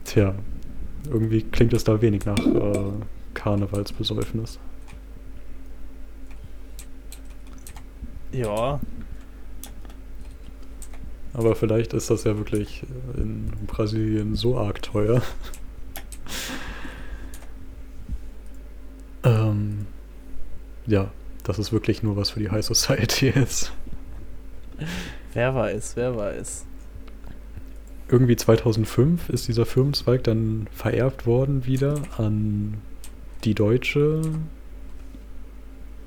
Tja, 0.05 0.33
irgendwie 1.11 1.41
klingt 1.41 1.73
es 1.73 1.83
da 1.83 2.01
wenig 2.01 2.23
nach 2.23 2.39
äh, 2.39 2.93
Karnevalsbesäufnis. 3.33 4.59
Ja. 8.31 8.79
Aber 11.33 11.55
vielleicht 11.55 11.91
ist 11.91 12.09
das 12.09 12.23
ja 12.23 12.37
wirklich 12.37 12.85
in 13.17 13.51
Brasilien 13.67 14.35
so 14.35 14.57
arg 14.57 14.81
teuer. 14.81 15.21
Ähm, 19.23 19.85
ja, 20.85 21.11
dass 21.43 21.57
es 21.57 21.71
wirklich 21.71 22.03
nur 22.03 22.15
was 22.15 22.31
für 22.31 22.39
die 22.39 22.49
High 22.49 22.65
Society 22.65 23.29
ist. 23.35 23.71
Wer 25.33 25.55
weiß, 25.55 25.95
wer 25.95 26.15
weiß. 26.15 26.65
Irgendwie 28.09 28.35
2005 28.35 29.29
ist 29.29 29.47
dieser 29.47 29.65
Firmenzweig 29.65 30.23
dann 30.23 30.67
vererbt 30.71 31.25
worden 31.25 31.65
wieder 31.65 32.01
an 32.17 32.75
die 33.43 33.55
deutsche 33.55 34.21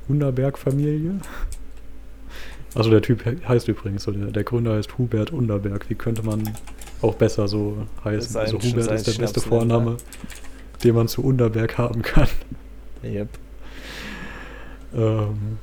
Underberg-Familie. 0.08 1.20
Also 2.74 2.90
der 2.90 3.00
Typ 3.00 3.24
heißt 3.48 3.68
übrigens 3.68 4.04
so, 4.04 4.12
der, 4.12 4.30
der, 4.30 4.44
Gründer 4.44 4.74
heißt 4.74 4.98
Hubert 4.98 5.32
Underberg. 5.32 5.88
Wie 5.88 5.94
könnte 5.94 6.22
man 6.22 6.48
auch 7.00 7.14
besser 7.14 7.48
so 7.48 7.86
heißen? 8.04 8.36
Also 8.36 8.58
Hubert 8.58 8.92
ist 8.92 9.06
der 9.06 9.14
beste 9.14 9.40
Vorname, 9.40 9.96
den 10.84 10.94
man 10.94 11.08
zu 11.08 11.24
Underberg 11.24 11.78
haben 11.78 12.02
kann. 12.02 12.28
Yep. 13.12 13.28
Ähm, 14.94 15.58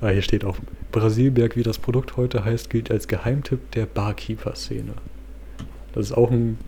ah, 0.00 0.08
hier 0.08 0.22
steht 0.22 0.44
auch, 0.44 0.56
Brasilberg, 0.92 1.56
wie 1.56 1.62
das 1.62 1.78
Produkt 1.78 2.16
heute 2.16 2.44
heißt, 2.44 2.70
gilt 2.70 2.90
als 2.90 3.08
Geheimtipp 3.08 3.70
der 3.72 3.86
Barkeeper-Szene. 3.86 4.94
Das 5.92 6.06
ist 6.06 6.12
auch 6.12 6.30
ein, 6.30 6.58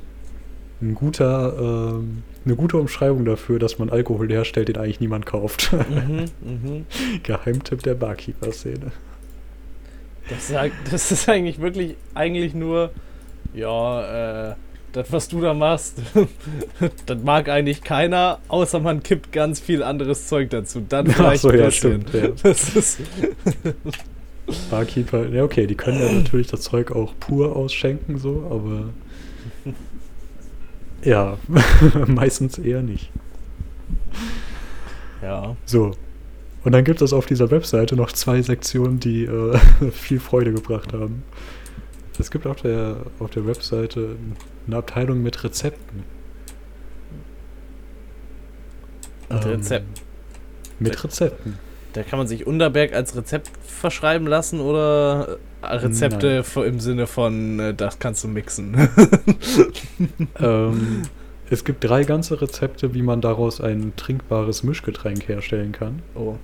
ein 0.80 0.94
guter, 0.94 1.54
ähm, 1.58 2.22
eine 2.44 2.56
gute 2.56 2.76
Umschreibung 2.76 3.25
dafür, 3.25 3.58
dass 3.58 3.78
man 3.78 3.90
Alkohol 3.90 4.28
herstellt, 4.28 4.68
den 4.68 4.76
eigentlich 4.76 5.00
niemand 5.00 5.26
kauft. 5.26 5.72
Mhm, 5.72 6.25
mh. 6.40 7.20
Geheimtipp 7.22 7.82
der 7.82 7.94
Barkeeper-Szene. 7.94 8.92
Das, 10.28 10.52
das, 10.90 11.10
ist 11.10 11.28
eigentlich 11.28 11.58
wirklich 11.58 11.96
eigentlich 12.14 12.54
nur, 12.54 12.90
ja, 13.54 14.50
äh, 14.50 14.54
das, 14.92 15.12
was 15.12 15.28
du 15.28 15.40
da 15.40 15.54
machst, 15.54 16.00
das 17.07 17.23
mag 17.23 17.49
eigentlich 17.49 17.83
keiner, 17.83 18.38
außer 18.49 18.80
man 18.80 19.02
kippt 19.02 19.33
ganz 19.33 19.61
viel 19.61 19.83
anderes 19.83 20.28
Zeug 20.28 20.50
dazu. 20.50 20.83
Dann 20.88 21.07
vielleicht 21.07 21.42
so, 21.42 21.52
ja, 21.52 21.71
stimmt. 21.71 22.12
Ja. 22.12 22.28
Das 22.42 22.75
ist 22.75 23.00
Barkeeper, 24.71 25.28
ja 25.28 25.45
okay, 25.45 25.66
die 25.66 25.75
können 25.75 26.00
ja 26.00 26.11
natürlich 26.11 26.47
das 26.47 26.62
Zeug 26.62 26.90
auch 26.92 27.12
pur 27.21 27.54
ausschenken, 27.54 28.18
so, 28.18 28.49
aber 28.50 28.88
ja, 31.04 31.37
meistens 32.07 32.59
eher 32.59 32.83
nicht. 32.83 33.11
Ja. 35.23 35.57
So. 35.66 35.92
Und 36.64 36.73
dann 36.73 36.85
gibt 36.85 37.02
es 37.02 37.12
auf 37.12 37.26
dieser 37.26 37.50
Webseite 37.50 37.95
noch 37.95 38.12
zwei 38.12 38.42
Sektionen, 38.42 39.00
die 39.00 39.25
äh, 39.25 39.59
viel 39.92 40.21
Freude 40.21 40.52
gebracht 40.52 40.92
haben. 40.92 41.23
Es 42.18 42.30
gibt 42.30 42.46
auf 42.46 42.62
der, 42.62 42.96
auf 43.18 43.30
der 43.30 43.46
Webseite 43.46 44.16
eine 44.66 44.76
Abteilung 44.76 45.22
mit 45.22 45.42
Rezepten. 45.44 46.04
Mit 49.28 49.44
ähm, 49.44 49.50
Rezepten. 49.50 49.94
Mit 50.80 51.04
Rezepten. 51.04 51.58
Da 51.92 52.02
kann 52.02 52.18
man 52.18 52.28
sich 52.28 52.46
Unterberg 52.46 52.92
als 52.92 53.16
Rezept 53.16 53.50
verschreiben 53.62 54.26
lassen 54.26 54.60
oder 54.60 55.38
Rezepte 55.62 56.44
Nein. 56.54 56.64
im 56.64 56.80
Sinne 56.80 57.06
von, 57.06 57.60
äh, 57.60 57.75
das 57.75 57.98
kannst 57.98 58.25
du 58.25 58.28
mixen. 58.28 58.76
ähm, 60.40 61.02
es 61.50 61.64
gibt 61.64 61.82
drei 61.82 62.04
ganze 62.04 62.40
Rezepte, 62.40 62.94
wie 62.94 63.02
man 63.02 63.20
daraus 63.20 63.60
ein 63.60 63.94
trinkbares 63.96 64.62
Mischgetränk 64.62 65.28
herstellen 65.28 65.72
kann. 65.72 66.02
Oh. 66.14 66.37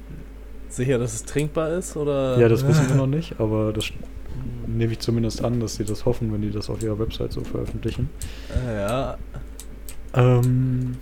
Sicher, 0.69 0.99
dass 0.99 1.15
es 1.15 1.25
trinkbar 1.25 1.71
ist? 1.75 1.97
Oder? 1.97 2.39
Ja, 2.39 2.49
das 2.49 2.67
wissen 2.67 2.89
wir 2.89 2.95
noch 2.97 3.07
nicht, 3.07 3.39
aber 3.39 3.73
das 3.73 3.93
nehme 4.77 4.93
ich 4.93 4.99
zumindest 5.01 5.45
an, 5.45 5.61
dass 5.61 5.77
sie 5.77 5.85
das 5.85 6.05
hoffen, 6.05 6.33
wenn 6.33 6.43
die 6.43 6.51
das 6.51 6.71
auf 6.71 6.83
ihrer 6.83 6.99
Website 6.99 7.33
so 7.33 7.43
veröffentlichen. 7.43 8.11
Ja. 8.67 9.17
Ähm, 10.15 10.97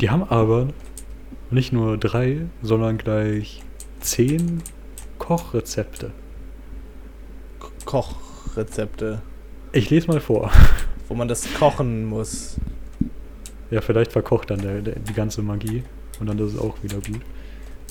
die 0.00 0.10
haben 0.10 0.22
aber 0.24 0.68
nicht 1.50 1.72
nur 1.72 1.98
drei, 1.98 2.46
sondern 2.62 2.98
gleich 2.98 3.62
zehn 4.00 4.62
Kochrezepte. 5.18 6.12
Kochrezepte. 7.84 9.22
Ich 9.72 9.90
lese 9.90 10.08
mal 10.08 10.20
vor. 10.20 10.50
Wo 11.08 11.14
man 11.14 11.28
das 11.28 11.52
kochen 11.54 12.06
muss. 12.06 12.58
Ja, 13.70 13.80
vielleicht 13.80 14.12
verkocht 14.12 14.50
dann 14.50 14.60
der, 14.60 14.80
der, 14.80 14.98
die 14.98 15.12
ganze 15.12 15.42
Magie 15.42 15.82
und 16.20 16.26
dann 16.28 16.38
ist 16.38 16.54
es 16.54 16.58
auch 16.58 16.82
wieder 16.82 16.96
gut. 16.96 17.20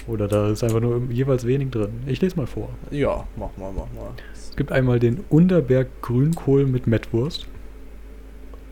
Oder 0.08 0.28
da 0.28 0.50
ist 0.50 0.64
einfach 0.64 0.80
nur 0.80 1.02
jeweils 1.10 1.46
wenig 1.46 1.72
drin. 1.72 2.02
Ich 2.06 2.22
lese 2.22 2.38
mal 2.38 2.48
vor. 2.48 2.70
Ja, 2.92 3.28
mach 3.36 3.56
mal, 3.58 3.72
mach 3.72 3.92
mal. 3.94 4.12
Es 4.58 4.60
gibt 4.60 4.72
einmal 4.72 4.98
den 4.98 5.24
Unterberg 5.30 6.02
Grünkohl 6.02 6.66
mit 6.66 6.88
Mettwurst. 6.88 7.46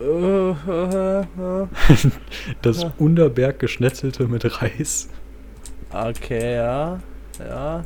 das 2.62 2.86
Unterberg 2.98 3.60
geschnetzelte 3.60 4.26
mit 4.26 4.60
Reis. 4.60 5.08
Okay, 5.92 6.56
ja. 6.56 6.98
Ja. 7.38 7.84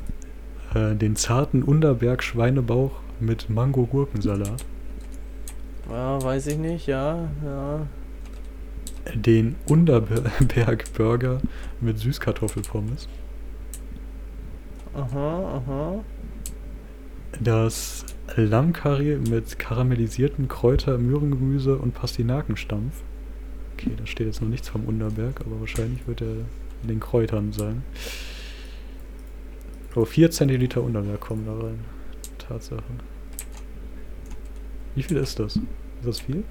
Äh, 0.74 0.94
den 0.96 1.14
zarten 1.14 1.62
Unterberg 1.62 2.22
Schweinebauch 2.22 2.92
mit 3.20 3.50
Mango-Gurkensalat. 3.50 4.64
Ja, 5.90 6.22
weiß 6.22 6.46
ich 6.46 6.56
nicht, 6.56 6.86
ja, 6.86 7.28
ja. 7.44 7.86
Den 9.14 9.56
Unterberg 9.68 10.84
Burger 10.96 11.42
mit 11.82 11.98
Süßkartoffelpommes. 11.98 13.10
Aha, 14.94 15.62
aha. 15.66 16.02
Das 17.38 18.04
Lammcurry 18.36 19.16
mit 19.16 19.58
karamellisierten 19.58 20.48
Kräuter, 20.48 20.98
Möhrengemüse 20.98 21.76
und 21.76 21.94
Pastinakenstampf. 21.94 23.02
Okay, 23.74 23.92
da 23.96 24.06
steht 24.06 24.26
jetzt 24.26 24.42
noch 24.42 24.48
nichts 24.48 24.68
vom 24.68 24.84
Unterberg, 24.84 25.40
aber 25.40 25.60
wahrscheinlich 25.60 26.06
wird 26.06 26.20
er 26.20 26.32
in 26.82 26.88
den 26.88 27.00
Kräutern 27.00 27.52
sein. 27.52 27.82
Oh, 29.94 30.04
4 30.04 30.30
Zentiliter 30.30 30.82
Unterberg 30.82 31.20
kommen 31.20 31.46
da 31.46 31.54
rein. 31.54 31.80
Tatsache. 32.38 32.82
Wie 34.94 35.02
viel 35.02 35.16
ist 35.16 35.38
das? 35.38 35.56
Ist 35.56 35.64
das 36.04 36.20
viel? 36.20 36.44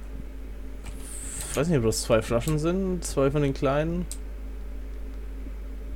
Ich 1.49 1.57
weiß 1.57 1.67
nicht, 1.67 1.77
ob 1.77 1.85
das 1.85 2.01
zwei 2.01 2.21
Flaschen 2.21 2.59
sind. 2.59 3.03
Zwei 3.03 3.31
von 3.31 3.41
den 3.41 3.53
kleinen. 3.53 4.05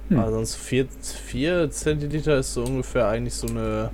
Hm. 0.09 0.19
Also 0.19 0.35
sonst 0.35 0.55
4 0.55 1.69
Zentiliter 1.71 2.37
ist 2.37 2.53
so 2.53 2.63
ungefähr 2.63 3.07
eigentlich 3.07 3.33
so 3.33 3.47
eine. 3.47 3.91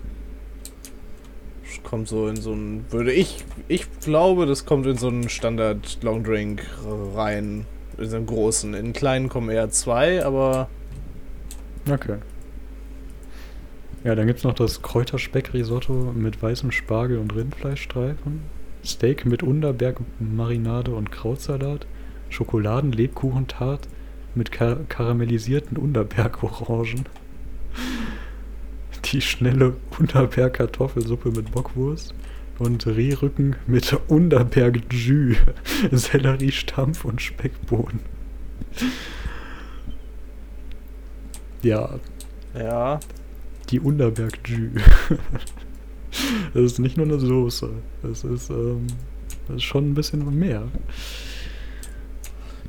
Kommt 1.90 2.08
so 2.08 2.28
in 2.28 2.36
so 2.36 2.54
ein. 2.54 2.86
Würde 2.92 3.12
ich. 3.12 3.44
Ich 3.68 3.88
glaube, 4.00 4.46
das 4.46 4.66
kommt 4.66 4.86
in 4.86 4.98
so 4.98 5.08
einen 5.08 5.28
Standard 5.28 5.98
Long 6.04 6.24
Drink 6.24 6.64
rein. 7.16 7.66
in 7.98 8.10
so 8.10 8.22
großen. 8.22 8.76
In 8.76 8.94
kleinen 8.94 9.28
kommen 9.28 9.50
eher 9.50 9.70
zwei, 9.72 10.24
aber. 10.24 10.70
Okay. 11.92 12.18
Ja, 14.04 14.16
dann 14.16 14.28
gibt 14.28 14.40
es 14.40 14.46
noch 14.46 14.54
das 14.54 14.82
Kräuterspeck-Risotto 14.82 16.14
mit 16.16 16.42
weißem 16.42 16.72
Spargel 16.72 17.18
und 17.18 17.36
Rindfleischstreifen. 17.36 18.42
Steak 18.86 19.26
mit 19.26 19.42
Unterberg-Marinade 19.42 20.92
und 20.92 21.12
Krautsalat. 21.12 21.88
Schokoladen-Lebkuchentart 22.30 23.88
mit 24.36 24.52
kar 24.52 24.78
karamellisierten 24.88 25.76
Unterberg-Orangen. 25.76 27.08
Die 29.12 29.22
schnelle 29.22 29.74
Unterberg-Kartoffelsuppe 29.98 31.30
mit 31.32 31.52
Bockwurst. 31.52 32.14
Und 32.60 32.86
Rehrücken 32.86 33.56
mit 33.68 33.94
Unterberg-Jus, 34.10 35.38
Sellerie-Stampf 35.92 37.06
und 37.06 37.22
Speckbohnen. 37.22 38.02
Ja, 41.62 42.00
Ja. 42.54 43.00
die 43.70 43.80
Unterberg-Jus. 43.80 44.82
Das 46.56 46.64
ist 46.64 46.80
nicht 46.80 46.98
nur 46.98 47.06
eine 47.06 47.20
Soße. 47.20 47.70
Das 48.02 48.24
ist, 48.24 48.50
ähm, 48.50 48.88
das 49.48 49.58
ist 49.58 49.64
schon 49.64 49.92
ein 49.92 49.94
bisschen 49.94 50.38
mehr. 50.38 50.64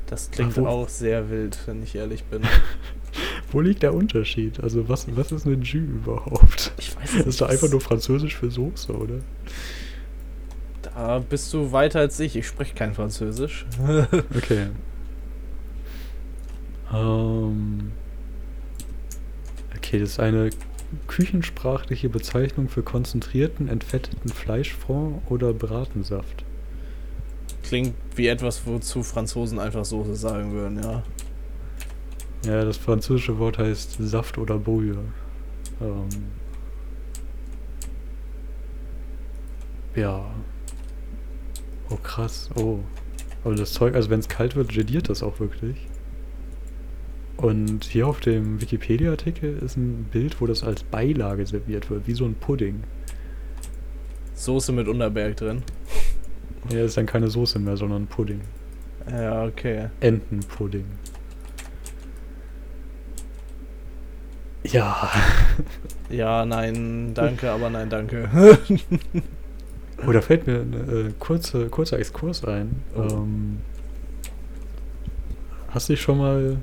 Das 0.05 0.29
klingt 0.29 0.59
Ach, 0.59 0.65
auch 0.65 0.87
sehr 0.89 1.31
wild, 1.31 1.57
wenn 1.65 1.81
ich 1.81 1.95
ehrlich 1.95 2.23
bin. 2.25 2.43
Wo 3.51 3.59
liegt 3.59 3.83
der 3.83 3.93
Unterschied? 3.93 4.61
Also 4.63 4.87
was, 4.87 5.05
was 5.15 5.31
ist 5.31 5.45
eine 5.45 5.55
Jus 5.55 5.83
überhaupt? 5.83 6.73
Ich 6.77 6.95
weiß 6.95 7.17
Das 7.17 7.27
ist 7.27 7.41
doch 7.41 7.49
einfach 7.49 7.69
nur 7.69 7.81
französisch 7.81 8.35
für 8.35 8.49
Soße, 8.49 8.93
oder? 8.93 9.19
Da 10.81 11.19
bist 11.19 11.53
du 11.53 11.71
weiter 11.71 11.99
als 11.99 12.19
ich. 12.19 12.35
Ich 12.35 12.47
spreche 12.47 12.73
kein 12.73 12.93
Französisch. 12.93 13.65
Okay. 14.35 14.67
Ähm, 16.93 17.91
okay, 19.75 19.99
das 19.99 20.09
ist 20.11 20.19
eine 20.19 20.49
küchensprachliche 21.07 22.09
Bezeichnung 22.09 22.67
für 22.67 22.83
konzentrierten, 22.83 23.69
entfetteten 23.69 24.29
Fleischfond 24.29 25.21
oder 25.29 25.53
Bratensaft. 25.53 26.43
Klingt 27.63 27.93
wie 28.15 28.27
etwas, 28.27 28.65
wozu 28.65 29.03
Franzosen 29.03 29.59
einfach 29.59 29.85
Soße 29.85 30.15
sagen 30.15 30.51
würden, 30.51 30.83
ja. 30.83 31.03
Ja, 32.45 32.65
das 32.65 32.77
französische 32.77 33.37
Wort 33.37 33.57
heißt 33.57 33.97
Saft 33.99 34.37
oder 34.37 34.57
Bouille. 34.57 34.97
Ähm, 35.79 36.09
ja. 39.95 40.25
Oh, 41.89 41.97
krass. 41.97 42.49
Oh. 42.55 42.79
Aber 43.43 43.55
das 43.55 43.73
Zeug, 43.73 43.95
also 43.95 44.09
wenn 44.09 44.19
es 44.19 44.29
kalt 44.29 44.55
wird, 44.55 44.69
geliert 44.69 45.09
das 45.09 45.23
auch 45.23 45.39
wirklich. 45.39 45.87
Und 47.37 47.85
hier 47.85 48.07
auf 48.07 48.19
dem 48.19 48.61
Wikipedia-Artikel 48.61 49.57
ist 49.57 49.75
ein 49.75 50.07
Bild, 50.11 50.41
wo 50.41 50.47
das 50.47 50.63
als 50.63 50.83
Beilage 50.83 51.45
serviert 51.45 51.89
wird, 51.89 52.07
wie 52.07 52.13
so 52.13 52.25
ein 52.25 52.35
Pudding. 52.35 52.83
Soße 54.35 54.71
mit 54.71 54.87
Unterberg 54.87 55.37
drin. 55.37 55.63
Ja, 56.69 56.83
ist 56.83 56.97
dann 56.97 57.07
keine 57.07 57.27
Soße 57.27 57.57
mehr, 57.57 57.77
sondern 57.77 58.07
Pudding. 58.07 58.41
Ja, 59.09 59.45
okay. 59.45 59.89
Entenpudding. 59.99 60.85
Ja. 64.63 65.09
Ja, 66.09 66.45
nein, 66.45 67.13
danke, 67.13 67.49
aber 67.49 67.69
nein, 67.69 67.89
danke. 67.89 68.29
Oh, 70.05 70.11
da 70.11 70.19
fällt 70.19 70.45
mir 70.47 70.55
ein 70.61 70.73
äh, 70.73 71.11
kurze, 71.19 71.69
kurzer 71.69 71.99
Exkurs 71.99 72.43
ein. 72.43 72.81
Oh. 72.95 73.01
Ähm, 73.01 73.59
hast 75.69 75.87
du 75.87 75.93
dich 75.93 76.01
schon 76.01 76.17
mal 76.17 76.57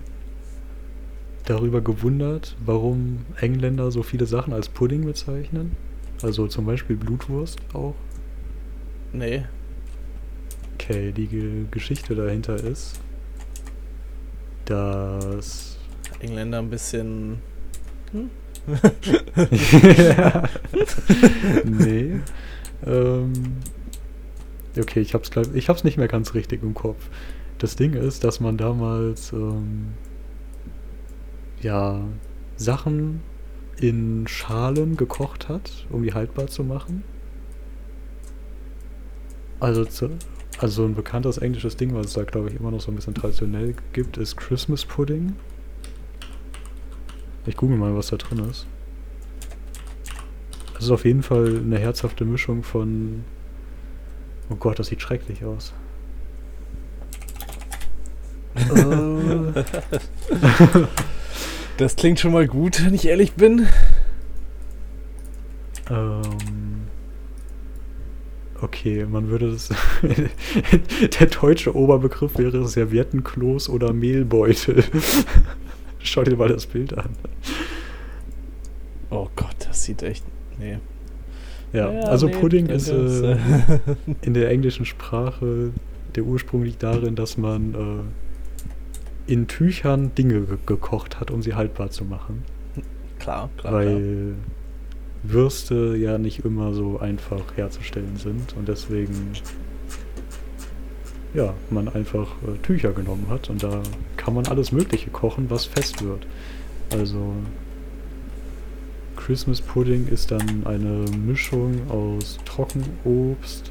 darüber 1.47 1.81
gewundert, 1.81 2.57
warum 2.67 3.25
Engländer 3.41 3.91
so 3.91 4.03
viele 4.03 4.27
Sachen 4.27 4.53
als 4.53 4.69
Pudding 4.69 5.05
bezeichnen? 5.07 5.77
Also 6.21 6.47
zum 6.49 6.67
Beispiel 6.67 6.97
Blutwurst 6.97 7.61
auch. 7.73 7.95
nee. 9.13 9.45
Okay, 10.75 11.13
die 11.13 11.27
Ge 11.27 11.65
Geschichte 11.71 12.15
dahinter 12.17 12.57
ist, 12.57 13.01
dass 14.65 15.79
Engländer 16.21 16.59
ein 16.59 16.71
bisschen. 16.71 17.39
Ja. 18.13 18.25
nee. 21.65 22.21
Ähm, 22.87 23.33
okay, 24.79 25.01
ich 25.01 25.15
hab's, 25.15 25.31
glaub, 25.31 25.55
ich 25.55 25.69
hab's 25.69 25.85
nicht 25.85 25.97
mehr 25.97 26.09
ganz 26.09 26.35
richtig 26.35 26.63
im 26.63 26.75
Kopf. 26.75 27.09
Das 27.59 27.77
Ding 27.77 27.95
ist, 27.95 28.25
dass 28.25 28.41
man 28.41 28.57
damals 28.57 29.33
ähm, 29.33 29.95
ja 31.61 32.01
Sachen 32.57 33.21
in 33.81 34.27
Schalen 34.27 34.97
gekocht 34.97 35.49
hat, 35.49 35.87
um 35.91 36.03
die 36.03 36.15
haltbar 36.15 36.49
zu 36.49 36.65
machen. 36.65 37.05
Also, 39.61 39.85
zu, 39.85 40.11
also 40.59 40.85
ein 40.85 40.95
bekanntes 40.95 41.39
englisches 41.39 41.77
Ding, 41.77 41.95
was 41.95 42.07
es 42.07 42.13
da 42.13 42.23
glaube 42.25 42.49
ich 42.49 42.57
immer 42.57 42.71
noch 42.71 42.81
so 42.81 42.93
ein 42.93 42.97
bisschen 42.97 43.15
traditionell 43.15 43.75
gibt, 43.93 44.17
ist 44.19 44.37
Christmas 44.37 44.85
Pudding. 44.85 45.35
Ich 47.49 47.57
google 47.57 47.77
mal, 47.77 47.97
was 47.97 48.09
da 48.09 48.17
drin 48.17 48.49
ist. 48.51 48.67
Es 50.79 50.85
ist 50.85 50.91
auf 50.91 51.05
jeden 51.05 51.23
Fall 51.23 51.57
eine 51.65 51.79
herzhafte 51.79 52.25
Mischung 52.25 52.63
von. 52.63 53.25
Oh 54.51 54.55
Gott, 54.55 54.79
das 54.79 54.89
sieht 54.89 55.03
schrecklich 55.03 55.45
aus. 55.45 55.73
Äh, 58.55 59.65
Das 61.79 61.95
klingt 61.95 62.19
schon 62.19 62.33
mal 62.33 62.49
gut, 62.49 62.85
wenn 62.85 62.93
ich 62.93 63.07
ehrlich 63.07 63.35
bin. 63.35 63.69
ähm, 65.89 66.23
okay, 68.61 69.07
man 69.09 69.29
würde 69.29 69.53
das. 69.53 69.69
Der 71.21 71.27
deutsche 71.29 71.77
Oberbegriff 71.77 72.37
wäre 72.37 72.67
Serviettenklos 72.67 73.69
oder 73.69 73.93
Mehlbeutel. 73.93 74.83
Schau 76.01 76.25
dir 76.25 76.37
mal 76.37 76.49
das 76.49 76.67
Bild 76.67 76.99
an. 76.99 77.11
Sieht 79.89 80.03
echt. 80.03 80.23
Nee. 80.59 80.81
Ja, 81.73 81.89
also 82.01 82.27
nee, 82.27 82.35
Pudding 82.35 82.67
ist 82.67 82.91
äh, 82.91 83.39
in 84.21 84.35
der 84.35 84.51
englischen 84.51 84.85
Sprache, 84.85 85.71
der 86.15 86.25
Ursprung 86.25 86.63
liegt 86.63 86.83
darin, 86.83 87.15
dass 87.15 87.39
man 87.39 88.11
äh, 89.27 89.33
in 89.33 89.49
Tüchern 89.49 90.15
Dinge 90.15 90.43
ge 90.43 90.59
gekocht 90.67 91.21
hat, 91.21 91.31
um 91.31 91.41
sie 91.41 91.55
haltbar 91.55 91.89
zu 91.89 92.05
machen. 92.05 92.45
klar, 93.19 93.49
klar. 93.57 93.73
klar. 93.73 93.95
weil 93.95 94.35
Würste 95.23 95.97
ja 95.97 96.19
nicht 96.19 96.45
immer 96.45 96.75
so 96.75 96.99
einfach 96.99 97.57
herzustellen 97.57 98.19
sind 98.19 98.55
und 98.59 98.69
deswegen 98.69 99.33
ja, 101.33 101.55
man 101.71 101.89
einfach 101.89 102.29
äh, 102.47 102.59
Tücher 102.63 102.93
genommen 102.93 103.29
hat 103.31 103.49
und 103.49 103.63
da 103.63 103.83
kann 104.19 104.35
man 104.35 104.47
alles 104.49 104.71
Mögliche 104.71 105.09
kochen, 105.09 105.49
was 105.49 105.65
fest 105.65 106.05
wird. 106.05 106.27
Also 106.93 107.33
Christmas 109.29 109.61
Pudding 109.61 110.09
ist 110.09 110.31
dann 110.31 110.63
eine 110.65 111.05
Mischung 111.15 111.83
aus 111.91 112.39
Trockenobst, 112.47 113.71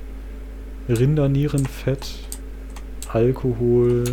Rindernierenfett, 0.88 2.14
Alkohol 3.12 4.04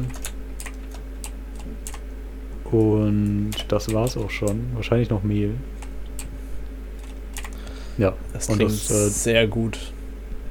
und 2.72 3.50
das 3.68 3.92
war's 3.92 4.16
auch 4.16 4.30
schon. 4.30 4.62
Wahrscheinlich 4.74 5.10
noch 5.10 5.22
Mehl. 5.22 5.52
Ja, 7.98 8.14
Das 8.32 8.46
klingt 8.46 8.62
das, 8.62 8.90
äh, 8.90 9.10
sehr 9.10 9.46
gut. 9.46 9.92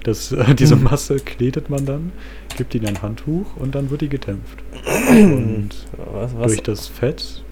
das, 0.04 0.32
äh, 0.32 0.54
diese 0.54 0.76
Masse 0.76 1.16
kledet 1.16 1.72
man 1.72 1.88
dann, 1.88 2.12
gibt 2.56 2.76
in 2.76 2.86
ein 2.86 3.02
Handtuch 3.02 3.58
und 3.58 3.74
dann 3.74 3.90
wird 3.90 4.02
die 4.02 4.10
gedämpft. 4.10 4.60
Und 5.10 5.70
Was, 6.14 6.38
was, 6.38 6.48
durch 6.52 6.62
das 6.62 6.86
Fett 6.88 7.43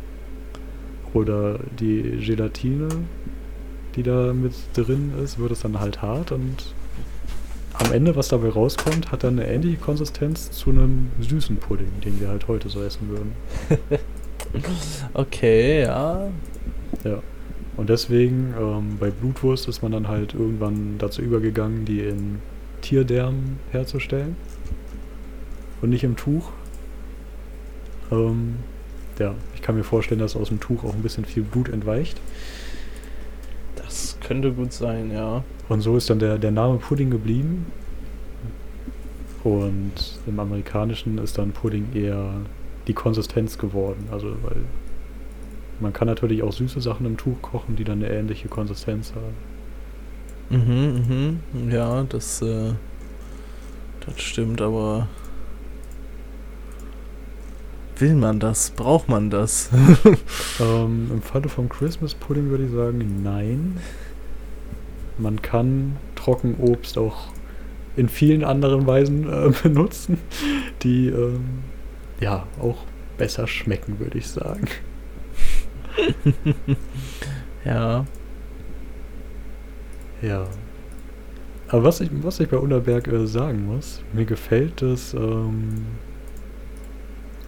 oder 1.14 1.60
die 1.80 2.20
Gelatine, 2.24 2.88
die 3.96 4.04
da 4.04 4.34
mit 4.34 4.54
drin 4.74 5.12
ist, 5.24 5.40
wird 5.40 5.52
es 5.52 5.62
dann 5.62 5.80
halt 5.80 6.02
hart 6.02 6.32
und 6.32 6.74
am 7.74 7.92
Ende, 7.94 8.16
was 8.16 8.28
dabei 8.28 8.50
rauskommt, 8.50 9.12
hat 9.12 9.24
dann 9.24 9.40
eine 9.40 9.48
ähnliche 9.48 9.78
Konsistenz 9.78 10.52
zu 10.52 10.70
einem 10.70 11.10
süßen 11.20 11.58
Pudding, 11.58 11.92
den 12.04 12.20
wir 12.20 12.28
halt 12.28 12.48
heute 12.48 12.70
so 12.70 12.82
essen 12.82 13.10
würden. 13.10 13.32
Okay, 15.14 15.84
ja. 15.84 16.28
Ja. 17.04 17.24
Und 17.78 17.90
deswegen, 17.90 18.54
ähm, 18.60 18.98
bei 19.00 19.10
Blutwurst 19.10 19.68
ist 19.68 19.82
man 19.82 19.92
dann 19.94 20.08
halt 20.08 20.34
irgendwann 20.34 20.96
dazu 20.98 21.22
übergegangen, 21.22 21.86
die 21.86 22.02
in 22.02 22.40
Tierdarm 22.82 23.60
herzustellen. 23.72 24.36
Und 25.82 25.92
nicht 25.92 26.04
im 26.04 26.16
Tuch. 26.16 26.52
Ähm, 28.12 28.58
ja, 29.22 29.36
ich 29.56 29.62
kann 29.62 29.76
mir 29.76 29.84
vorstellen, 29.84 30.20
dass 30.20 30.36
aus 30.36 30.50
dem 30.50 30.60
Tuch 30.60 30.84
auch 30.84 30.94
ein 30.94 31.02
bisschen 31.02 31.26
viel 31.26 31.44
Blut 31.44 31.70
entweicht. 31.70 32.20
Das 33.76 34.18
könnte 34.26 34.52
gut 34.52 34.74
sein, 34.74 35.12
ja. 35.12 35.44
Und 35.70 35.82
so 35.82 35.96
ist 35.96 36.10
dann 36.10 36.20
der, 36.20 36.38
der 36.38 36.52
Name 36.52 36.78
Pudding 36.78 37.12
geblieben. 37.12 37.68
Und 39.44 40.20
im 40.28 40.40
Amerikanischen 40.40 41.18
ist 41.18 41.38
dann 41.38 41.52
Pudding 41.52 41.94
eher 41.94 42.34
die 42.88 42.94
Konsistenz 42.94 43.58
geworden. 43.58 44.08
Also, 44.12 44.28
weil 44.44 44.58
man 45.80 45.94
kann 45.94 46.08
natürlich 46.08 46.44
auch 46.44 46.52
süße 46.52 46.82
Sachen 46.82 47.06
im 47.06 47.18
Tuch 47.18 47.42
kochen, 47.42 47.76
die 47.76 47.84
dann 47.84 48.04
eine 48.04 48.14
ähnliche 48.14 48.48
Konsistenz 48.48 49.14
haben. 49.16 49.52
Mhm, 50.50 51.40
mhm. 51.54 51.72
Ja, 51.72 52.04
das, 52.04 52.42
äh, 52.42 52.74
das 54.06 54.22
stimmt, 54.22 54.62
aber 54.62 55.08
will 58.02 58.16
man 58.16 58.40
das? 58.40 58.72
Braucht 58.72 59.08
man 59.08 59.30
das? 59.30 59.70
ähm, 60.60 61.10
Im 61.12 61.22
Falle 61.22 61.48
vom 61.48 61.70
Christmas 61.70 62.16
Pudding 62.16 62.50
würde 62.50 62.66
ich 62.66 62.72
sagen, 62.72 63.22
nein. 63.24 63.78
Man 65.18 65.42
kann 65.42 65.98
Trockenobst 66.16 66.98
auch 66.98 67.28
in 67.96 68.10
vielen 68.10 68.44
anderen 68.44 68.88
Weisen 68.88 69.30
äh, 69.32 69.52
benutzen, 69.64 70.18
die 70.82 71.08
ähm, 71.08 71.60
ja 72.20 72.48
auch 72.60 72.78
besser 73.18 73.48
schmecken, 73.48 74.00
würde 74.00 74.18
ich 74.18 74.28
sagen. 74.28 74.68
ja. 77.66 78.06
Ja. 80.22 80.48
Aber 81.68 81.84
was 81.84 82.02
ich, 82.02 82.10
was 82.22 82.40
ich 82.40 82.50
bei 82.50 82.58
Unterberg 82.58 83.08
äh, 83.08 83.28
sagen 83.28 83.66
muss, 83.66 84.02
mir 84.14 84.26
gefällt 84.26 84.82
das 84.82 85.14
ähm, 85.14 85.86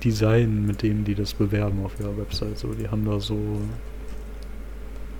Design, 0.04 0.66
mit 0.66 0.82
dem 0.82 1.04
die 1.04 1.16
das 1.16 1.34
bewerben 1.34 1.84
auf 1.86 2.00
ihrer 2.00 2.18
Website. 2.18 2.58
So, 2.58 2.74
die 2.74 2.90
haben 2.90 3.06
da 3.06 3.20
so 3.20 3.38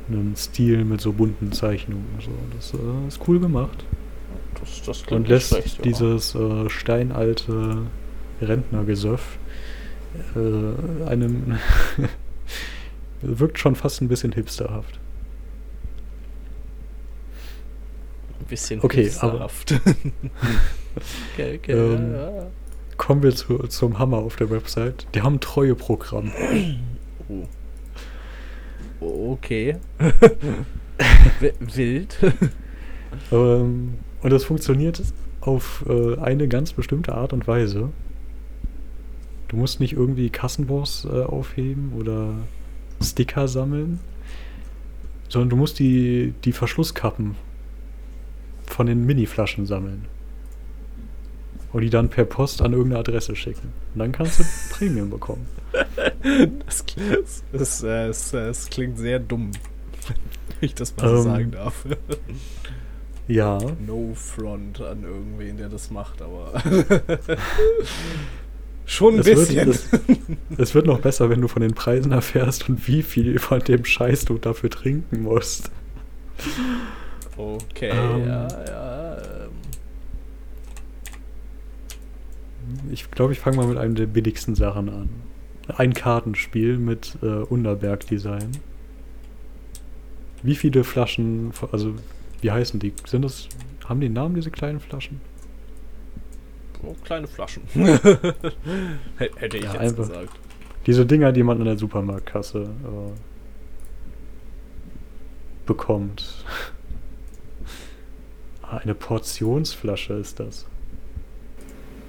einen 0.10 0.36
Stil 0.36 0.84
mit 0.84 1.02
so 1.02 1.14
bunten 1.14 1.52
Zeichnungen. 1.52 2.06
So. 2.20 2.32
Das 2.56 2.74
äh, 2.74 3.08
ist 3.08 3.20
cool 3.28 3.40
gemacht. 3.40 3.86
Das, 4.60 4.82
das 4.84 5.04
Und 5.12 5.28
lässt 5.28 5.50
schlecht, 5.50 5.86
dieses 5.86 6.36
äh, 6.36 6.70
steinalte 6.70 7.78
Rentnergesöff 8.42 9.38
äh, 10.36 11.08
einem 11.08 11.58
wirkt 13.22 13.60
schon 13.60 13.76
fast 13.76 14.02
ein 14.02 14.08
bisschen 14.08 14.32
hipsterhaft. 14.32 15.00
Ein 18.40 18.46
bisschen 18.46 18.82
okay, 18.82 19.04
hipsterhaft. 19.04 19.74
okay, 21.34 21.58
okay, 21.58 21.72
ähm, 21.72 22.14
ja. 22.14 22.48
Kommen 23.04 23.22
wir 23.22 23.36
zu, 23.36 23.58
zum 23.68 24.00
Hammer 24.00 24.20
auf 24.20 24.38
der 24.38 24.50
Website. 24.50 25.08
Die 25.14 25.22
haben 25.22 25.36
ein 25.36 25.40
Treueprogramm. 25.42 26.32
Oh. 29.02 29.34
Okay. 29.34 29.76
Wild. 31.60 32.18
ähm, 33.34 33.96
und 34.22 34.30
das 34.32 34.46
funktioniert 34.46 35.04
auf 35.42 35.84
äh, 35.90 36.18
eine 36.20 36.48
ganz 36.48 36.72
bestimmte 36.72 37.14
Art 37.14 37.34
und 37.34 37.46
Weise. 37.46 37.90
Du 39.50 39.58
musst 39.58 39.82
nicht 39.82 39.92
irgendwie 39.92 40.30
Kassenbons 40.30 41.04
äh, 41.04 41.24
aufheben 41.24 41.92
oder 42.00 42.36
Sticker 43.02 43.50
sammeln, 43.50 44.00
sondern 45.28 45.50
du 45.50 45.58
musst 45.58 45.78
die, 45.78 46.34
die 46.46 46.54
Verschlusskappen 46.54 47.36
von 48.66 48.86
den 48.86 49.06
Mini-Flaschen 49.06 49.66
sammeln. 49.66 50.06
Und 51.74 51.82
die 51.82 51.90
dann 51.90 52.10
per 52.10 52.26
Post 52.26 52.62
an 52.62 52.72
irgendeine 52.72 53.00
Adresse 53.00 53.36
schicken. 53.36 53.74
Und 53.94 54.00
dann 54.00 54.12
kannst 54.12 54.40
du 54.40 54.44
Premium 54.72 55.10
bekommen. 55.10 55.46
Das, 56.66 56.86
das, 57.52 57.82
das, 57.82 58.32
das, 58.32 58.70
klingt 58.70 58.98
sehr 58.98 59.20
dumm, 59.20 59.52
wenn 60.08 60.18
ich 60.62 60.76
das 60.76 60.96
mal 60.96 61.10
so 61.10 61.18
ähm, 61.18 61.24
sagen 61.24 61.52
darf. 61.52 61.86
Ja. 63.26 63.58
No 63.88 64.12
front 64.16 64.82
an 64.82 65.04
irgendwen, 65.04 65.56
der 65.56 65.70
das 65.70 65.90
macht, 65.90 66.22
aber. 66.22 66.62
Schon 68.86 69.14
ein 69.14 69.20
es 69.22 69.26
bisschen. 69.26 69.68
Wird, 69.68 69.76
es, 69.76 69.90
es, 70.58 70.76
wird 70.76 70.88
noch 70.88 71.00
besser, 71.00 71.30
wenn 71.30 71.40
du 71.40 71.48
von 71.48 71.62
den 71.62 71.74
Preisen 71.74 72.12
erfährst 72.12 72.68
und 72.68 72.86
wie 72.88 73.02
viel 73.02 73.40
von 73.40 73.60
dem 73.60 73.86
Scheiß 73.86 74.26
du 74.26 74.38
dafür 74.38 74.70
trinken 74.70 75.24
musst. 75.24 75.72
Okay, 77.38 77.90
ähm, 77.90 78.28
ja, 78.28 78.48
ja. 78.68 79.18
Ähm. 79.18 79.52
Ich 82.92 83.10
glaube, 83.12 83.34
ich 83.34 83.40
fange 83.40 83.58
mal 83.58 83.68
mit 83.68 83.78
einem 83.78 83.96
der 83.96 84.08
billigsten 84.08 84.56
Sachen 84.56 84.90
an. 84.90 85.10
Ein 85.68 85.94
Kartenspiel 85.94 86.78
mit 86.78 87.18
äh, 87.22 87.26
Unterberg-Design. 87.26 88.52
Wie 90.42 90.56
viele 90.56 90.84
Flaschen, 90.84 91.54
also 91.72 91.96
wie 92.42 92.52
heißen 92.52 92.80
die? 92.80 92.94
Sind 93.06 93.24
das, 93.24 93.48
haben 93.86 94.02
die 94.02 94.08
einen 94.08 94.16
Namen, 94.16 94.36
diese 94.36 94.52
kleinen 94.52 94.82
Flaschen? 94.82 95.22
Oh, 96.84 96.96
kleine 97.06 97.28
Flaschen. 97.28 97.64
Hätte 99.18 99.58
ich 99.58 99.64
ja, 99.64 99.82
jetzt 99.82 99.96
gesagt. 99.96 100.34
Diese 100.86 101.06
Dinger, 101.06 101.32
die 101.32 101.44
man 101.44 101.60
in 101.60 101.66
der 101.66 101.78
Supermarktkasse 101.78 102.64
äh, 102.64 103.12
bekommt. 105.66 106.46
Ah, 108.66 108.78
eine 108.78 108.96
Portionsflasche 108.96 110.14
ist 110.14 110.40
das. 110.40 110.66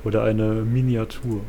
Oder 0.04 0.24
eine 0.24 0.64
Miniatur. 0.64 1.40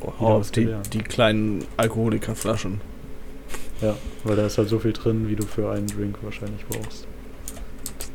Oh, 0.00 0.42
die, 0.54 0.74
die 0.92 0.98
kleinen 0.98 1.64
Alkoholikerflaschen. 1.76 2.80
Ja, 3.82 3.94
weil 4.24 4.36
da 4.36 4.46
ist 4.46 4.56
halt 4.56 4.68
so 4.68 4.78
viel 4.78 4.92
drin, 4.92 5.28
wie 5.28 5.36
du 5.36 5.44
für 5.44 5.70
einen 5.70 5.86
Drink 5.86 6.18
wahrscheinlich 6.22 6.64
brauchst. 6.66 7.06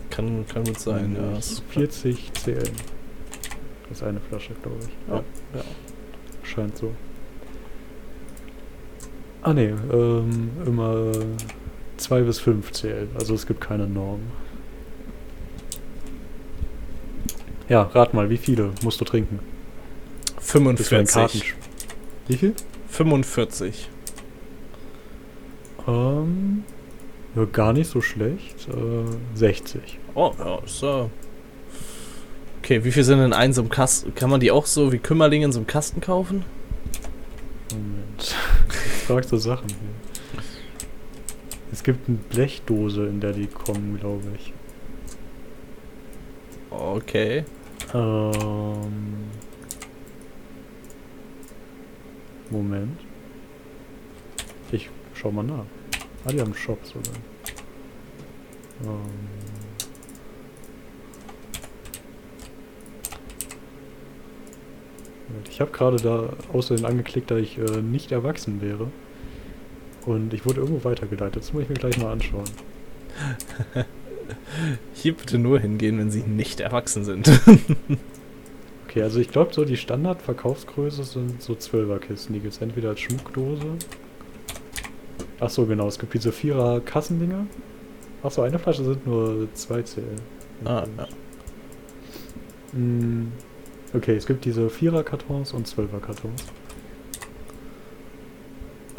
Kann, 0.10 0.46
kann 0.48 0.63
gut 0.63 0.80
sein, 0.80 1.15
ja. 1.15 1.39
40 1.70 2.34
CL. 2.34 2.63
Das 3.89 3.98
ist 3.98 4.04
eine 4.04 4.20
Flasche, 4.20 4.54
glaube 4.62 4.78
ich. 4.80 5.10
Ja. 5.10 5.24
ja. 5.56 5.63
Scheint 6.44 6.78
so. 6.78 6.91
Ah 9.44 9.54
ne, 9.54 9.76
ähm, 9.91 10.52
immer 10.65 11.12
2 11.98 12.22
bis 12.22 12.39
5 12.39 12.72
CL. 12.72 13.08
Also 13.15 13.34
es 13.36 13.46
gibt 13.46 13.62
keine 13.62 13.88
Norm. 13.88 14.22
Ja, 17.72 17.84
rat 17.84 18.14
mal, 18.14 18.30
wie 18.30 18.36
viele 18.36 18.72
musst 18.84 19.00
du 19.00 19.06
trinken? 19.06 19.40
45. 20.42 21.54
Wie 22.28 22.36
viel? 22.36 22.54
45. 22.90 23.88
Ähm, 25.88 26.66
ja, 27.34 27.46
gar 27.46 27.72
nicht 27.72 27.90
so 27.90 28.02
schlecht. 28.02 28.68
Äh, 28.68 29.38
60. 29.38 30.00
Oh, 30.16 30.34
ja, 30.38 30.60
ist 30.66 30.84
äh 30.84 31.06
Okay, 32.60 32.84
wie 32.84 32.92
viel 32.92 33.06
sind 33.06 33.20
denn 33.20 33.32
eins 33.32 33.58
im 33.58 33.70
Kasten? 33.70 34.14
Kann 34.16 34.30
man 34.30 34.42
die 34.42 34.52
auch 34.52 34.66
so 34.66 34.92
wie 34.92 35.00
Kümmerlinge 35.00 35.46
in 35.46 35.54
so 35.54 35.60
einem 35.60 35.68
Kasten 35.68 36.02
kaufen? 36.02 36.44
Moment. 37.72 38.36
fragst 39.08 39.32
du 39.32 39.38
Sachen 39.38 39.70
hier. 39.70 40.42
Es 41.72 41.84
gibt 41.84 42.10
eine 42.10 42.18
Blechdose, 42.18 43.06
in 43.06 43.22
der 43.22 43.32
die 43.32 43.48
kommen, 43.48 43.98
glaube 43.98 44.28
ich. 44.36 44.52
Okay. 46.70 47.46
Ähm. 47.93 49.30
Moment. 52.49 52.99
Ich 54.71 54.89
schau 55.13 55.32
mal 55.32 55.43
nach. 55.43 55.65
Ah, 56.25 56.30
die 56.30 56.39
haben 56.39 56.47
einen 56.47 56.56
Shop 56.56 56.80
sogar. 56.86 57.13
Ähm. 58.84 59.41
Ich 65.49 65.60
habe 65.60 65.71
gerade 65.71 65.97
da 65.97 66.34
außerdem 66.54 66.86
angeklickt, 66.86 67.30
dass 67.32 67.39
ich 67.39 67.58
äh, 67.58 67.82
nicht 67.82 68.12
erwachsen 68.12 68.62
wäre. 68.62 68.88
Und 70.06 70.34
ich 70.34 70.45
wurde 70.45 70.62
irgendwo 70.62 70.84
weitergeleitet. 70.89 71.43
Das 71.43 71.54
muss 71.54 71.63
ich 71.63 71.69
mir 71.69 71.75
gleich 71.75 71.97
mal 71.97 72.12
anschauen. 72.12 72.49
Hier 75.02 75.16
bitte 75.16 75.40
nur 75.40 75.60
hingehen, 75.60 75.98
wenn 75.98 76.12
sie 76.12 76.22
nicht 76.22 76.60
erwachsen 76.60 77.04
sind. 77.04 77.28
okay, 78.86 79.02
also 79.02 79.20
ich 79.20 79.30
glaube 79.30 79.52
so 79.52 79.66
die 79.66 79.76
Standardverkaufsgröße 79.78 81.04
sind 81.04 81.42
so 81.42 81.54
12er 81.54 81.98
Kisten. 81.98 82.34
Die 82.34 82.40
gibt 82.40 82.54
es 82.54 82.62
entweder 82.62 82.90
als 82.90 83.00
Schmuckdose. 83.00 83.78
Ach 85.40 85.50
so, 85.50 85.66
genau. 85.66 85.88
Es 85.88 85.98
gibt 85.98 86.14
diese 86.14 86.32
Vierer 86.32 86.82
Kassendinger. 86.82 87.48
Ach 88.22 88.30
so, 88.30 88.44
eine 88.44 88.60
Flasche 88.60 88.84
sind 88.84 89.08
nur 89.08 89.48
2 89.52 89.82
CL. 89.82 90.04
Ah, 90.66 90.86
ja. 90.96 91.08
Mm. 92.80 93.32
Okay, 93.96 94.16
es 94.16 94.28
gibt 94.28 94.46
diese 94.46 94.70
Vierer-Kartons 94.70 95.54
und 95.54 95.66
Zwölfer-Kartons. 95.66 96.46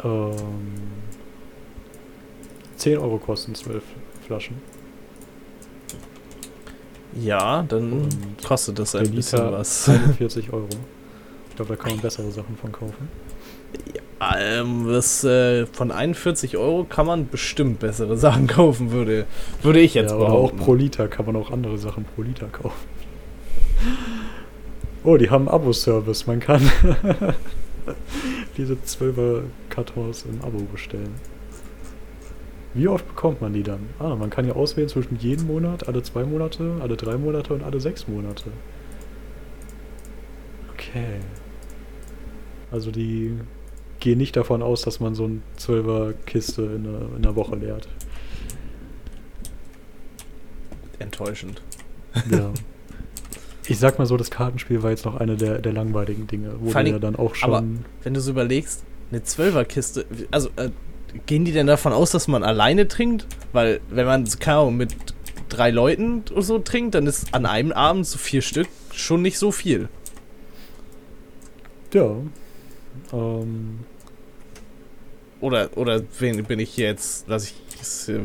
Ähm, 0.03 0.33
10 2.75 2.97
Euro 2.97 3.19
kosten 3.19 3.55
12 3.55 3.81
Flaschen. 4.27 4.57
Ja, 7.21 7.63
dann 7.67 7.93
und 7.93 8.43
kostet 8.43 8.79
das 8.79 8.95
ein 8.95 9.11
bisschen 9.11 9.51
was. 9.51 9.89
41 9.89 10.51
Euro. 10.51 10.67
Ich 11.49 11.55
glaube, 11.55 11.75
da 11.75 11.81
kann 11.81 11.91
man 11.93 12.01
bessere 12.01 12.31
Sachen 12.31 12.57
von 12.57 12.71
kaufen. 12.71 13.09
Ja, 13.93 14.37
ähm, 14.39 14.87
das, 14.87 15.23
äh, 15.23 15.65
von 15.67 15.91
41 15.91 16.57
Euro 16.57 16.83
kann 16.85 17.05
man 17.05 17.29
bestimmt 17.29 17.79
bessere 17.79 18.17
Sachen 18.25 18.47
kaufen, 18.47 18.91
würde, 18.91 19.25
würde 19.61 19.79
ich 19.79 19.93
jetzt 19.93 20.11
ja, 20.11 20.17
behaupten. 20.17 20.55
Aber 20.55 20.61
auch 20.61 20.65
pro 20.65 20.73
Liter 20.73 21.07
kann 21.07 21.25
man 21.25 21.35
auch 21.35 21.51
andere 21.51 21.77
Sachen 21.77 22.05
pro 22.05 22.21
Liter 22.21 22.47
kaufen. 22.47 22.87
Oh, 25.03 25.17
die 25.17 25.29
haben 25.29 25.49
Abo-Service. 25.49 26.27
Man 26.27 26.39
kann 26.39 26.61
diese 28.57 28.75
12er 28.75 29.41
Kartons 29.69 30.23
im 30.23 30.41
Abo 30.41 30.59
bestellen. 30.71 31.13
Wie 32.73 32.87
oft 32.87 33.07
bekommt 33.07 33.41
man 33.41 33.53
die 33.53 33.63
dann? 33.63 33.89
Ah, 33.99 34.15
man 34.15 34.29
kann 34.29 34.47
ja 34.47 34.53
auswählen 34.53 34.89
zwischen 34.89 35.17
jeden 35.17 35.45
Monat, 35.45 35.87
alle 35.87 36.01
zwei 36.01 36.23
Monate, 36.23 36.77
alle 36.81 36.97
drei 36.97 37.17
Monate 37.17 37.53
und 37.53 37.63
alle 37.63 37.79
sechs 37.79 38.07
Monate. 38.07 38.45
Okay. 40.73 41.19
Also 42.71 42.89
die 42.89 43.37
gehen 43.99 44.17
nicht 44.17 44.35
davon 44.35 44.63
aus, 44.63 44.81
dass 44.81 44.99
man 44.99 45.13
so 45.13 45.25
ein 45.25 45.43
12er 45.59 46.13
Kiste 46.25 46.63
in 46.63 46.87
einer, 46.87 47.01
in 47.15 47.25
einer 47.25 47.35
Woche 47.35 47.55
leert. 47.55 47.87
Enttäuschend. 50.99 51.61
Ja. 52.29 52.51
Ich 53.65 53.79
sag 53.79 53.97
mal 53.97 54.05
so, 54.05 54.17
das 54.17 54.29
Kartenspiel 54.29 54.83
war 54.83 54.89
jetzt 54.89 55.05
noch 55.05 55.15
eine 55.15 55.37
der, 55.37 55.59
der 55.59 55.71
langweiligen 55.71 56.27
Dinge, 56.27 56.55
wo 56.59 56.73
du 56.73 56.89
ja 56.89 56.99
dann 56.99 57.15
auch 57.15 57.33
schon. 57.33 57.53
Aber 57.53 57.65
wenn 58.03 58.13
du 58.13 58.19
so 58.19 58.31
überlegst, 58.31 58.83
eine 59.09 59.23
Zwölferkiste, 59.23 60.05
also 60.31 60.49
äh, 60.57 60.69
gehen 61.25 61.45
die 61.45 61.51
denn 61.51 61.67
davon 61.67 61.93
aus, 61.93 62.11
dass 62.11 62.27
man 62.27 62.43
alleine 62.43 62.87
trinkt? 62.87 63.27
Weil 63.51 63.81
wenn 63.89 64.05
man, 64.05 64.25
Ahnung, 64.59 64.77
mit 64.77 64.95
drei 65.49 65.69
Leuten 65.71 66.23
oder 66.31 66.41
so 66.41 66.59
trinkt, 66.59 66.95
dann 66.95 67.07
ist 67.07 67.33
an 67.33 67.45
einem 67.45 67.71
Abend 67.71 68.07
so 68.07 68.17
vier 68.17 68.41
Stück 68.41 68.67
schon 68.91 69.21
nicht 69.21 69.37
so 69.37 69.51
viel. 69.51 69.89
ja. 71.93 72.15
Ähm, 73.11 73.79
Oder, 75.41 75.69
oder 75.75 75.99
bin 75.99 76.43
bin 76.45 76.59
ich 76.59 76.77
jetzt, 76.77 77.29
dass 77.29 77.45
ich, 77.45 77.55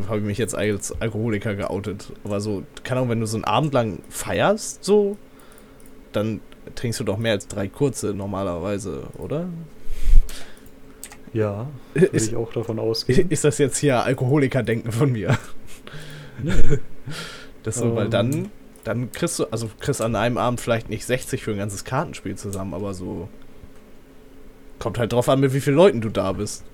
habe 0.08 0.18
ich 0.18 0.24
mich 0.24 0.38
jetzt 0.38 0.54
als 0.54 0.92
Alkoholiker 1.00 1.54
geoutet. 1.56 2.12
Aber 2.22 2.40
so, 2.40 2.62
keine 2.84 3.00
Ahnung, 3.00 3.10
wenn 3.10 3.20
du 3.20 3.26
so 3.26 3.36
einen 3.36 3.44
Abend 3.44 3.72
lang 3.74 3.98
feierst, 4.08 4.84
so, 4.84 5.16
dann 6.12 6.40
trinkst 6.76 7.00
du 7.00 7.04
doch 7.04 7.18
mehr 7.18 7.32
als 7.32 7.48
drei 7.48 7.66
kurze 7.66 8.14
normalerweise, 8.14 9.08
oder? 9.18 9.48
Ja, 11.32 11.68
würde 11.94 12.06
Ist, 12.08 12.28
ich 12.28 12.36
auch 12.36 12.52
davon 12.52 12.78
ausgehen. 12.78 13.26
ist 13.30 13.44
das 13.44 13.58
jetzt 13.58 13.78
hier 13.78 14.02
Alkoholiker-Denken 14.04 14.92
von 14.92 15.12
mir? 15.12 15.36
Nee. 16.40 16.52
Das 17.64 17.78
so, 17.78 17.96
weil 17.96 18.04
Ähm. 18.04 18.10
dann, 18.12 18.50
dann 18.84 19.10
kriegst 19.10 19.40
du, 19.40 19.46
also 19.46 19.68
kriegst 19.80 20.00
an 20.00 20.14
einem 20.14 20.38
Abend 20.38 20.60
vielleicht 20.60 20.88
nicht 20.88 21.04
60 21.04 21.42
für 21.42 21.50
ein 21.50 21.58
ganzes 21.58 21.84
Kartenspiel 21.84 22.36
zusammen, 22.36 22.74
aber 22.74 22.94
so. 22.94 23.28
Kommt 24.78 24.98
halt 25.00 25.12
drauf 25.12 25.28
an, 25.28 25.40
mit 25.40 25.52
wie 25.52 25.60
vielen 25.60 25.74
Leuten 25.74 26.00
du 26.00 26.10
da 26.10 26.30
bist. 26.30 26.64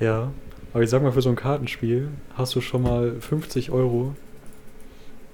Ja, 0.00 0.32
aber 0.72 0.82
ich 0.82 0.88
sag 0.88 1.02
mal, 1.02 1.12
für 1.12 1.20
so 1.20 1.28
ein 1.28 1.36
Kartenspiel 1.36 2.08
hast 2.38 2.54
du 2.54 2.62
schon 2.62 2.82
mal 2.82 3.20
50 3.20 3.70
Euro 3.70 4.14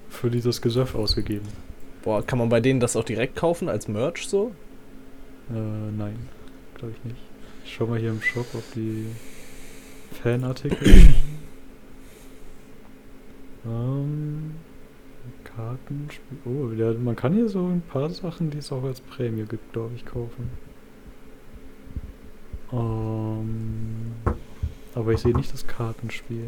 für 0.08 0.28
dieses 0.28 0.60
Gesöff 0.60 0.96
ausgegeben. 0.96 1.46
Boah, 2.02 2.26
kann 2.26 2.38
man 2.40 2.48
bei 2.48 2.60
denen 2.60 2.80
das 2.80 2.96
auch 2.96 3.04
direkt 3.04 3.36
kaufen 3.36 3.68
als 3.68 3.86
Merch 3.86 4.26
so? 4.28 4.50
Äh, 5.50 5.54
nein, 5.54 6.18
glaube 6.74 6.94
ich 6.98 7.04
nicht. 7.04 7.22
Ich 7.70 7.76
schau 7.76 7.86
mal 7.86 8.00
hier 8.00 8.10
im 8.10 8.20
Shop, 8.20 8.46
ob 8.52 8.64
die 8.74 9.06
Fanartikel. 10.20 10.76
ähm, 13.64 14.56
Kartenspiel. 15.44 16.38
Oh, 16.46 16.66
der, 16.74 16.94
man 16.94 17.14
kann 17.14 17.32
hier 17.32 17.48
so 17.48 17.64
ein 17.64 17.80
paar 17.82 18.10
Sachen, 18.10 18.50
die 18.50 18.58
es 18.58 18.72
auch 18.72 18.82
als 18.82 19.00
Prämie 19.00 19.44
gibt, 19.48 19.72
glaube 19.72 19.92
ich, 19.94 20.04
kaufen. 20.04 20.50
Ähm, 22.72 24.14
aber 24.96 25.12
ich 25.12 25.20
sehe 25.20 25.36
nicht 25.36 25.52
das 25.52 25.64
Kartenspiel. 25.64 26.46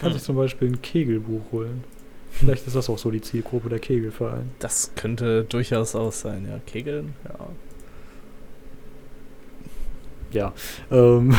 Kann 0.00 0.12
Hm. 0.12 0.14
sich 0.14 0.22
zum 0.22 0.36
Beispiel 0.36 0.68
ein 0.68 0.80
Kegelbuch 0.80 1.52
holen. 1.52 1.84
Vielleicht 2.30 2.66
ist 2.66 2.74
das 2.74 2.88
auch 2.88 2.96
so 2.96 3.10
die 3.10 3.20
Zielgruppe 3.20 3.68
der 3.68 3.80
Kegelverein. 3.80 4.50
Das 4.60 4.92
könnte 4.94 5.44
durchaus 5.44 5.94
auch 5.94 6.12
sein, 6.12 6.46
ja. 6.48 6.58
Kegeln, 6.64 7.12
ja. 7.28 7.41
Ja. 10.32 10.52
Ähm, 10.90 11.34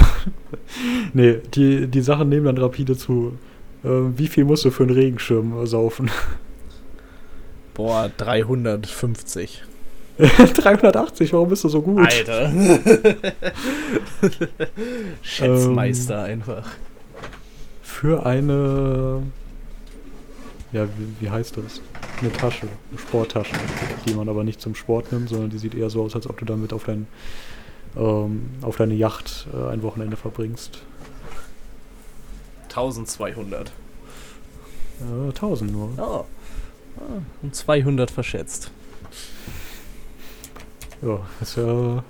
nee, 1.13 1.39
die, 1.53 1.87
die 1.87 2.01
Sachen 2.01 2.29
nehmen 2.29 2.45
dann 2.45 2.57
rapide 2.57 2.97
zu. 2.97 3.37
Ähm, 3.83 4.13
wie 4.17 4.27
viel 4.27 4.45
musst 4.45 4.65
du 4.65 4.71
für 4.71 4.83
einen 4.83 4.93
Regenschirm 4.93 5.65
saufen? 5.65 6.09
Boah, 7.73 8.11
350. 8.17 9.63
380, 10.17 11.33
warum 11.33 11.49
bist 11.49 11.63
du 11.63 11.69
so 11.69 11.81
gut? 11.81 12.07
Alter. 12.07 12.51
Schätzmeister 15.23 16.23
einfach. 16.23 16.69
Für 17.81 18.25
eine. 18.25 19.23
Ja, 20.71 20.85
wie, 20.85 21.25
wie 21.25 21.29
heißt 21.29 21.57
das? 21.57 21.81
Eine 22.21 22.31
Tasche, 22.31 22.67
eine 22.89 22.99
Sporttasche, 22.99 23.55
die 24.07 24.13
man 24.13 24.29
aber 24.29 24.43
nicht 24.43 24.61
zum 24.61 24.75
Sport 24.75 25.11
nimmt, 25.11 25.29
sondern 25.29 25.49
die 25.49 25.57
sieht 25.57 25.75
eher 25.75 25.89
so 25.89 26.03
aus, 26.03 26.15
als 26.15 26.27
ob 26.27 26.37
du 26.37 26.45
damit 26.45 26.73
auf, 26.73 26.83
dein, 26.83 27.07
ähm, 27.95 28.49
auf 28.61 28.77
deine 28.77 28.93
Yacht 28.93 29.47
äh, 29.53 29.71
ein 29.71 29.83
Wochenende 29.83 30.17
verbringst. 30.17 30.79
1200. 32.69 33.71
Äh, 34.99 35.29
1000 35.29 35.71
nur. 35.71 35.89
Oh. 35.97 36.25
Ah, 36.97 37.21
um 37.41 37.51
200 37.51 38.11
verschätzt. 38.11 38.71
Ja, 41.01 41.19
ist 41.41 41.57
ja 41.57 42.03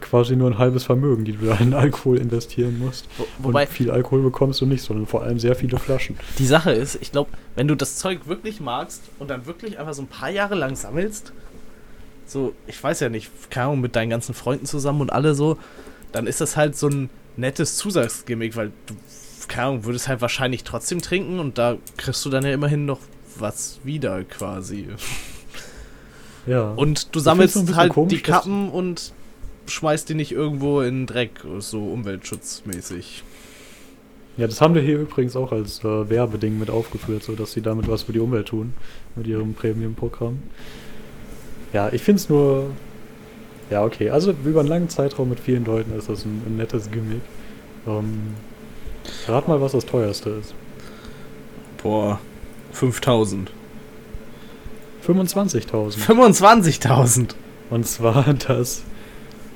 quasi 0.00 0.34
nur 0.34 0.50
ein 0.50 0.58
halbes 0.58 0.84
Vermögen, 0.84 1.24
die 1.24 1.32
du 1.32 1.46
da 1.46 1.56
in 1.56 1.74
Alkohol 1.74 2.18
investieren 2.18 2.78
musst. 2.78 3.06
Wo, 3.18 3.26
wobei, 3.38 3.62
Und 3.64 3.70
viel 3.70 3.90
Alkohol 3.90 4.22
bekommst 4.22 4.60
du 4.60 4.66
nicht, 4.66 4.82
sondern 4.82 5.06
vor 5.06 5.22
allem 5.22 5.38
sehr 5.38 5.54
viele 5.54 5.78
Flaschen. 5.78 6.16
die 6.38 6.46
Sache 6.46 6.72
ist, 6.72 6.98
ich 7.00 7.12
glaube, 7.12 7.30
wenn 7.54 7.68
du 7.68 7.74
das 7.76 7.96
Zeug 7.96 8.26
wirklich 8.26 8.60
magst 8.60 9.02
und 9.18 9.28
dann 9.28 9.46
wirklich 9.46 9.78
einfach 9.78 9.94
so 9.94 10.02
ein 10.02 10.08
paar 10.08 10.30
Jahre 10.30 10.54
lang 10.54 10.74
sammelst, 10.74 11.32
so, 12.30 12.54
ich 12.66 12.82
weiß 12.82 13.00
ja 13.00 13.08
nicht, 13.08 13.30
keine 13.50 13.66
Ahnung, 13.66 13.80
mit 13.80 13.96
deinen 13.96 14.10
ganzen 14.10 14.34
Freunden 14.34 14.66
zusammen 14.66 15.00
und 15.00 15.12
alle 15.12 15.34
so, 15.34 15.58
dann 16.12 16.26
ist 16.26 16.40
das 16.40 16.56
halt 16.56 16.76
so 16.76 16.88
ein 16.88 17.10
nettes 17.36 17.76
Zusatzgimmick, 17.76 18.54
weil 18.56 18.70
du, 18.86 18.94
keine 19.48 19.68
Ahnung, 19.68 19.84
würdest 19.84 20.06
halt 20.06 20.20
wahrscheinlich 20.20 20.62
trotzdem 20.62 21.02
trinken 21.02 21.40
und 21.40 21.58
da 21.58 21.76
kriegst 21.96 22.24
du 22.24 22.30
dann 22.30 22.44
ja 22.44 22.52
immerhin 22.52 22.86
noch 22.86 23.00
was 23.36 23.80
wieder 23.82 24.22
quasi. 24.24 24.88
Ja. 26.46 26.70
Und 26.70 27.14
du 27.14 27.20
sammelst 27.20 27.74
halt 27.74 27.92
komisch, 27.92 28.14
die 28.14 28.22
Kappen 28.22 28.70
und 28.70 29.12
schmeißt 29.66 30.08
die 30.08 30.14
nicht 30.14 30.32
irgendwo 30.32 30.80
in 30.80 31.00
den 31.00 31.06
Dreck, 31.06 31.44
so 31.58 31.84
umweltschutzmäßig. 31.84 33.24
ja, 34.36 34.46
das 34.46 34.60
haben 34.60 34.74
wir 34.74 34.82
hier 34.82 35.00
übrigens 35.00 35.36
auch 35.36 35.52
als 35.52 35.80
äh, 35.80 36.08
Werbeding 36.08 36.58
mit 36.58 36.70
aufgeführt, 36.70 37.24
so 37.24 37.34
dass 37.34 37.52
sie 37.52 37.60
damit 37.60 37.88
was 37.88 38.04
für 38.04 38.12
die 38.12 38.20
Umwelt 38.20 38.48
tun, 38.48 38.72
mit 39.16 39.26
ihrem 39.26 39.54
Premium-Programm. 39.54 40.38
Ja, 41.72 41.92
ich 41.92 42.02
finde 42.02 42.20
es 42.20 42.28
nur. 42.28 42.70
Ja, 43.70 43.84
okay. 43.84 44.10
Also 44.10 44.34
über 44.44 44.60
einen 44.60 44.68
langen 44.68 44.88
Zeitraum 44.88 45.28
mit 45.28 45.40
vielen 45.40 45.64
Leuten 45.64 45.96
ist 45.96 46.08
das 46.08 46.24
ein, 46.24 46.42
ein 46.46 46.56
nettes 46.56 46.90
Gimmick. 46.90 47.22
Ähm, 47.86 48.34
rat 49.28 49.46
mal, 49.46 49.60
was 49.60 49.72
das 49.72 49.86
teuerste 49.86 50.30
ist. 50.30 50.54
Boah, 51.82 52.20
5000. 52.72 53.50
25.000. 55.06 55.98
25.000. 55.98 57.34
Und 57.70 57.86
zwar 57.86 58.34
das 58.48 58.82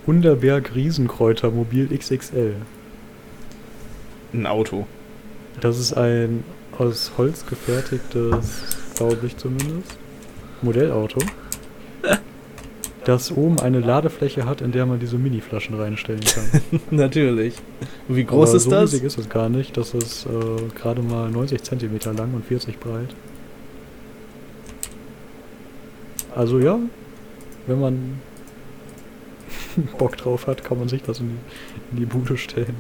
Hunderberg 0.07 0.75
Riesenkräuter 0.75 1.51
Mobil 1.51 1.89
XXL. 1.97 2.57
Ein 4.33 4.47
Auto. 4.47 4.87
Das 5.61 5.79
ist 5.79 5.93
ein 5.95 6.45
aus 6.79 7.13
Holz 7.17 7.47
gefertigtes, 7.47 8.63
glaube 8.97 9.27
ich 9.27 9.37
zumindest, 9.37 9.97
Modellauto, 10.63 11.21
das 13.05 13.33
oben 13.33 13.61
eine 13.61 13.81
Ladefläche 13.81 14.47
hat, 14.47 14.61
in 14.61 14.73
der 14.73 14.87
man 14.87 14.99
diese 14.99 15.19
Mini-Flaschen 15.19 15.79
reinstellen 15.79 16.23
kann. 16.23 16.81
Natürlich. 16.91 17.55
Und 18.09 18.17
wie 18.17 18.25
groß 18.25 18.49
Aber 18.51 18.57
ist 18.57 18.65
so 18.65 18.71
das? 18.71 18.93
riesig 18.93 19.05
ist 19.05 19.19
es 19.19 19.29
gar 19.29 19.49
nicht. 19.49 19.77
Das 19.77 19.95
ist 19.95 20.27
äh, 20.27 20.69
gerade 20.75 21.03
mal 21.03 21.31
90 21.31 21.63
Zentimeter 21.63 22.13
lang 22.13 22.35
und 22.35 22.45
40 22.45 22.79
breit. 22.81 23.15
Also 26.35 26.59
ja, 26.59 26.79
wenn 27.67 27.81
man 27.81 28.21
Bock 29.99 30.17
drauf 30.17 30.47
hat, 30.47 30.65
kann 30.65 30.79
man 30.79 30.89
sich 30.89 31.03
das 31.03 31.21
in 31.21 31.29
die, 31.29 31.93
in 31.93 31.97
die 32.01 32.07
Bude 32.07 32.37
stellen. 32.37 32.77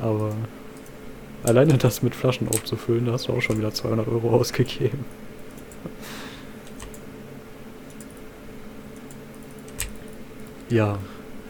Aber 0.00 0.32
alleine 1.42 1.78
das 1.78 2.02
mit 2.02 2.14
Flaschen 2.14 2.48
aufzufüllen, 2.48 3.06
da 3.06 3.12
hast 3.12 3.28
du 3.28 3.32
auch 3.32 3.40
schon 3.40 3.58
wieder 3.58 3.72
200 3.72 4.08
Euro 4.08 4.30
ausgegeben. 4.30 5.04
Ja. 10.70 10.98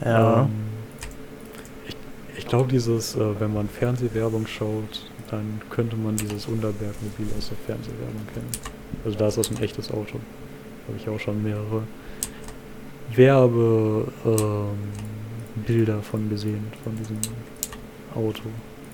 Ja. 0.04 0.42
Ähm, 0.42 0.48
ich 1.86 1.96
ich 2.38 2.46
glaube, 2.46 2.70
dieses, 2.70 3.14
äh, 3.14 3.40
wenn 3.40 3.52
man 3.52 3.68
Fernsehwerbung 3.68 4.46
schaut, 4.46 5.10
dann 5.30 5.60
könnte 5.70 5.96
man 5.96 6.16
dieses 6.16 6.46
Unterberg-Mobil 6.46 7.26
aus 7.38 7.50
der 7.50 7.58
Fernsehwerbung 7.66 8.26
kennen. 8.34 8.50
Also 9.04 9.16
da 9.16 9.28
ist 9.28 9.38
das 9.38 9.50
ein 9.50 9.62
echtes 9.62 9.90
Auto. 9.90 10.18
Habe 10.88 10.98
ich 10.98 11.08
auch 11.08 11.20
schon 11.20 11.42
mehrere 11.42 11.82
Werbebilder 13.14 14.08
ähm, 14.26 14.78
Bilder 15.66 16.02
von 16.02 16.28
gesehen, 16.30 16.64
von 16.82 16.96
diesem 16.96 17.18
Auto. 18.14 18.42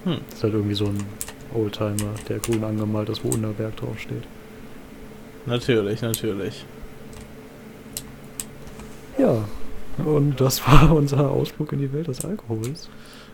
Hm. 0.04 0.18
Das 0.28 0.38
ist 0.38 0.42
halt 0.42 0.54
irgendwie 0.54 0.74
so 0.74 0.86
ein 0.86 0.98
Oldtimer, 1.54 2.14
der 2.28 2.38
grün 2.38 2.64
angemalt 2.64 3.08
ist, 3.08 3.24
wo 3.24 3.28
Unterberg 3.28 3.76
draufsteht. 3.76 4.24
Natürlich, 5.46 6.02
natürlich. 6.02 6.64
Ja, 9.16 9.44
und 10.04 10.40
das 10.40 10.66
war 10.66 10.92
unser 10.94 11.30
Ausflug 11.30 11.72
in 11.72 11.80
die 11.80 11.92
Welt 11.92 12.08
des 12.08 12.24
Alkohols. 12.24 12.88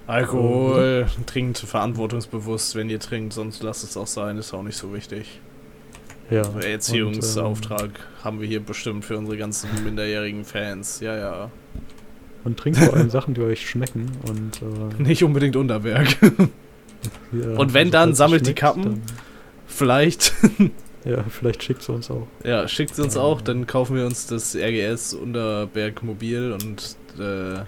Alkohol, 0.06 1.06
trinkt 1.26 1.58
verantwortungsbewusst, 1.58 2.74
wenn 2.74 2.90
ihr 2.90 2.98
trinkt, 2.98 3.32
sonst 3.32 3.62
lasst 3.62 3.84
es 3.84 3.96
auch 3.96 4.06
sein, 4.06 4.36
ist 4.36 4.52
auch 4.52 4.62
nicht 4.62 4.76
so 4.76 4.92
wichtig. 4.92 5.40
Ja. 6.30 6.42
Erziehungsauftrag 6.60 7.82
und, 7.82 7.88
ähm, 7.90 8.24
haben 8.24 8.40
wir 8.40 8.48
hier 8.48 8.60
bestimmt 8.60 9.04
für 9.04 9.18
unsere 9.18 9.36
ganzen 9.36 9.68
minderjährigen 9.84 10.44
Fans. 10.44 11.00
Ja, 11.00 11.16
ja. 11.16 11.50
Und 12.44 12.58
trinkt 12.58 12.78
vor 12.78 12.94
allem 12.94 13.10
Sachen, 13.10 13.34
die 13.34 13.42
euch 13.42 13.68
schmecken 13.68 14.10
und 14.26 14.62
äh, 14.62 15.02
nicht 15.02 15.22
unbedingt 15.22 15.56
Unterberg. 15.56 16.16
ja, 17.32 17.56
und 17.56 17.74
wenn 17.74 17.88
also 17.88 17.90
dann 17.90 18.14
sammelt 18.14 18.46
die 18.46 18.54
Kappen. 18.54 18.82
Dann 18.82 19.02
vielleicht. 19.66 20.34
Ja, 21.04 21.22
vielleicht 21.24 21.62
schickt 21.62 21.82
sie 21.82 21.92
uns 21.92 22.10
auch. 22.10 22.26
Ja, 22.44 22.68
schickt 22.68 22.94
sie 22.94 23.02
uns 23.02 23.16
auch, 23.16 23.40
dann 23.40 23.66
kaufen 23.66 23.96
wir 23.96 24.06
uns 24.06 24.26
das 24.26 24.54
RGS 24.54 25.14
Unterberg 25.14 26.02
Mobil 26.02 26.52
und 26.52 26.96
äh, 27.18 27.64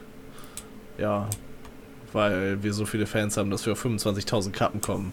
ja, 1.01 1.29
weil 2.13 2.63
wir 2.63 2.73
so 2.73 2.87
viele 2.87 3.07
Fans 3.07 3.37
haben, 3.37 3.51
dass 3.51 3.67
wir 3.67 3.73
auf 3.73 3.85
25.000 3.85 4.53
Kappen 4.53 4.81
kommen. 4.81 5.13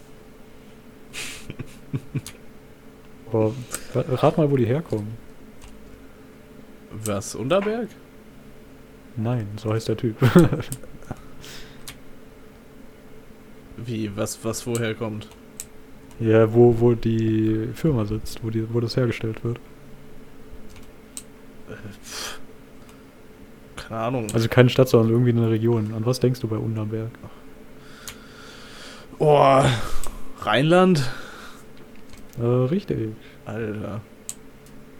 Aber 3.32 3.52
rat 3.94 4.38
mal, 4.38 4.50
wo 4.50 4.56
die 4.56 4.66
herkommen. 4.66 5.08
Was, 6.92 7.34
Unterberg? 7.34 7.88
Nein, 9.16 9.48
so 9.56 9.72
heißt 9.72 9.88
der 9.88 9.96
Typ. 9.96 10.16
Wie, 13.76 14.14
was, 14.16 14.44
was 14.44 14.66
woher 14.66 14.94
kommt? 14.94 15.28
Ja, 16.20 16.52
wo, 16.52 16.78
wo 16.78 16.92
die 16.94 17.68
Firma 17.74 18.04
sitzt, 18.04 18.44
wo, 18.44 18.50
die, 18.50 18.72
wo 18.72 18.80
das 18.80 18.96
hergestellt 18.96 19.42
wird. 19.44 19.58
Äh, 21.68 21.74
keine 23.76 24.00
Ahnung. 24.00 24.26
Also 24.32 24.48
keine 24.48 24.68
Stadt, 24.68 24.88
sondern 24.88 25.10
irgendwie 25.10 25.30
eine 25.30 25.50
Region. 25.50 25.92
An 25.94 26.06
was 26.06 26.20
denkst 26.20 26.40
du 26.40 26.48
bei 26.48 26.56
Unterberg? 26.56 27.10
Oh, 29.18 29.62
Rheinland? 30.40 31.10
Äh, 32.40 32.44
richtig. 32.44 33.10
Alter. 33.44 34.00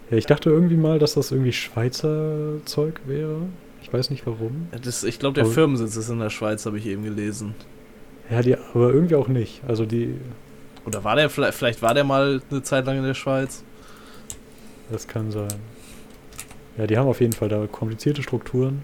Ja, 0.09 0.17
ich 0.17 0.25
dachte 0.25 0.49
irgendwie 0.49 0.77
mal, 0.77 0.99
dass 0.99 1.15
das 1.15 1.31
irgendwie 1.31 1.53
Schweizer 1.53 2.63
Zeug 2.65 3.01
wäre. 3.05 3.41
Ich 3.81 3.91
weiß 3.91 4.09
nicht 4.11 4.25
warum. 4.25 4.67
Das, 4.83 5.03
ich 5.03 5.19
glaube, 5.19 5.35
der 5.35 5.45
aber, 5.45 5.53
Firmensitz 5.53 5.95
ist 5.95 6.09
in 6.09 6.19
der 6.19 6.29
Schweiz, 6.29 6.65
habe 6.65 6.77
ich 6.77 6.85
eben 6.85 7.03
gelesen. 7.03 7.55
Ja, 8.29 8.41
die, 8.41 8.55
aber 8.55 8.93
irgendwie 8.93 9.15
auch 9.15 9.27
nicht. 9.27 9.61
Also 9.67 9.85
die. 9.85 10.15
Oder 10.85 11.03
war 11.03 11.15
der, 11.15 11.29
vielleicht, 11.29 11.57
vielleicht 11.57 11.81
war 11.81 11.93
der 11.93 12.03
mal 12.03 12.41
eine 12.49 12.63
Zeit 12.63 12.85
lang 12.85 12.97
in 12.97 13.03
der 13.03 13.13
Schweiz? 13.13 13.63
Das 14.91 15.07
kann 15.07 15.31
sein. 15.31 15.53
Ja, 16.77 16.87
die 16.87 16.97
haben 16.97 17.07
auf 17.07 17.21
jeden 17.21 17.33
Fall 17.33 17.49
da 17.49 17.67
komplizierte 17.67 18.23
Strukturen 18.23 18.83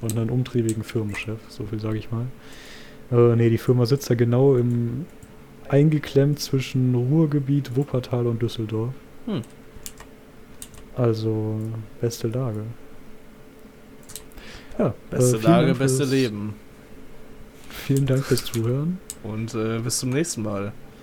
und 0.00 0.16
einen 0.16 0.30
umtriebigen 0.30 0.82
Firmenchef, 0.82 1.38
so 1.48 1.64
viel 1.64 1.80
sage 1.80 1.98
ich 1.98 2.10
mal. 2.10 2.26
Äh, 3.12 3.36
nee, 3.36 3.50
die 3.50 3.58
Firma 3.58 3.86
sitzt 3.86 4.10
da 4.10 4.14
genau 4.14 4.56
im 4.56 5.06
eingeklemmt 5.68 6.38
zwischen 6.38 6.94
Ruhrgebiet, 6.94 7.76
Wuppertal 7.76 8.26
und 8.26 8.40
Düsseldorf. 8.40 8.94
Hm. 9.26 9.42
Also 10.96 11.58
beste 12.00 12.28
Lage. 12.28 12.62
Ja, 14.78 14.94
beste 15.10 15.38
äh, 15.38 15.40
Lage, 15.40 15.74
beste 15.74 16.04
Leben. 16.04 16.54
Vielen 17.68 18.06
Dank 18.06 18.24
fürs 18.24 18.44
Zuhören. 18.44 18.98
Und 19.22 19.54
äh, 19.54 19.78
bis 19.80 19.98
zum 19.98 20.10
nächsten 20.10 20.42
Mal. 20.42 20.72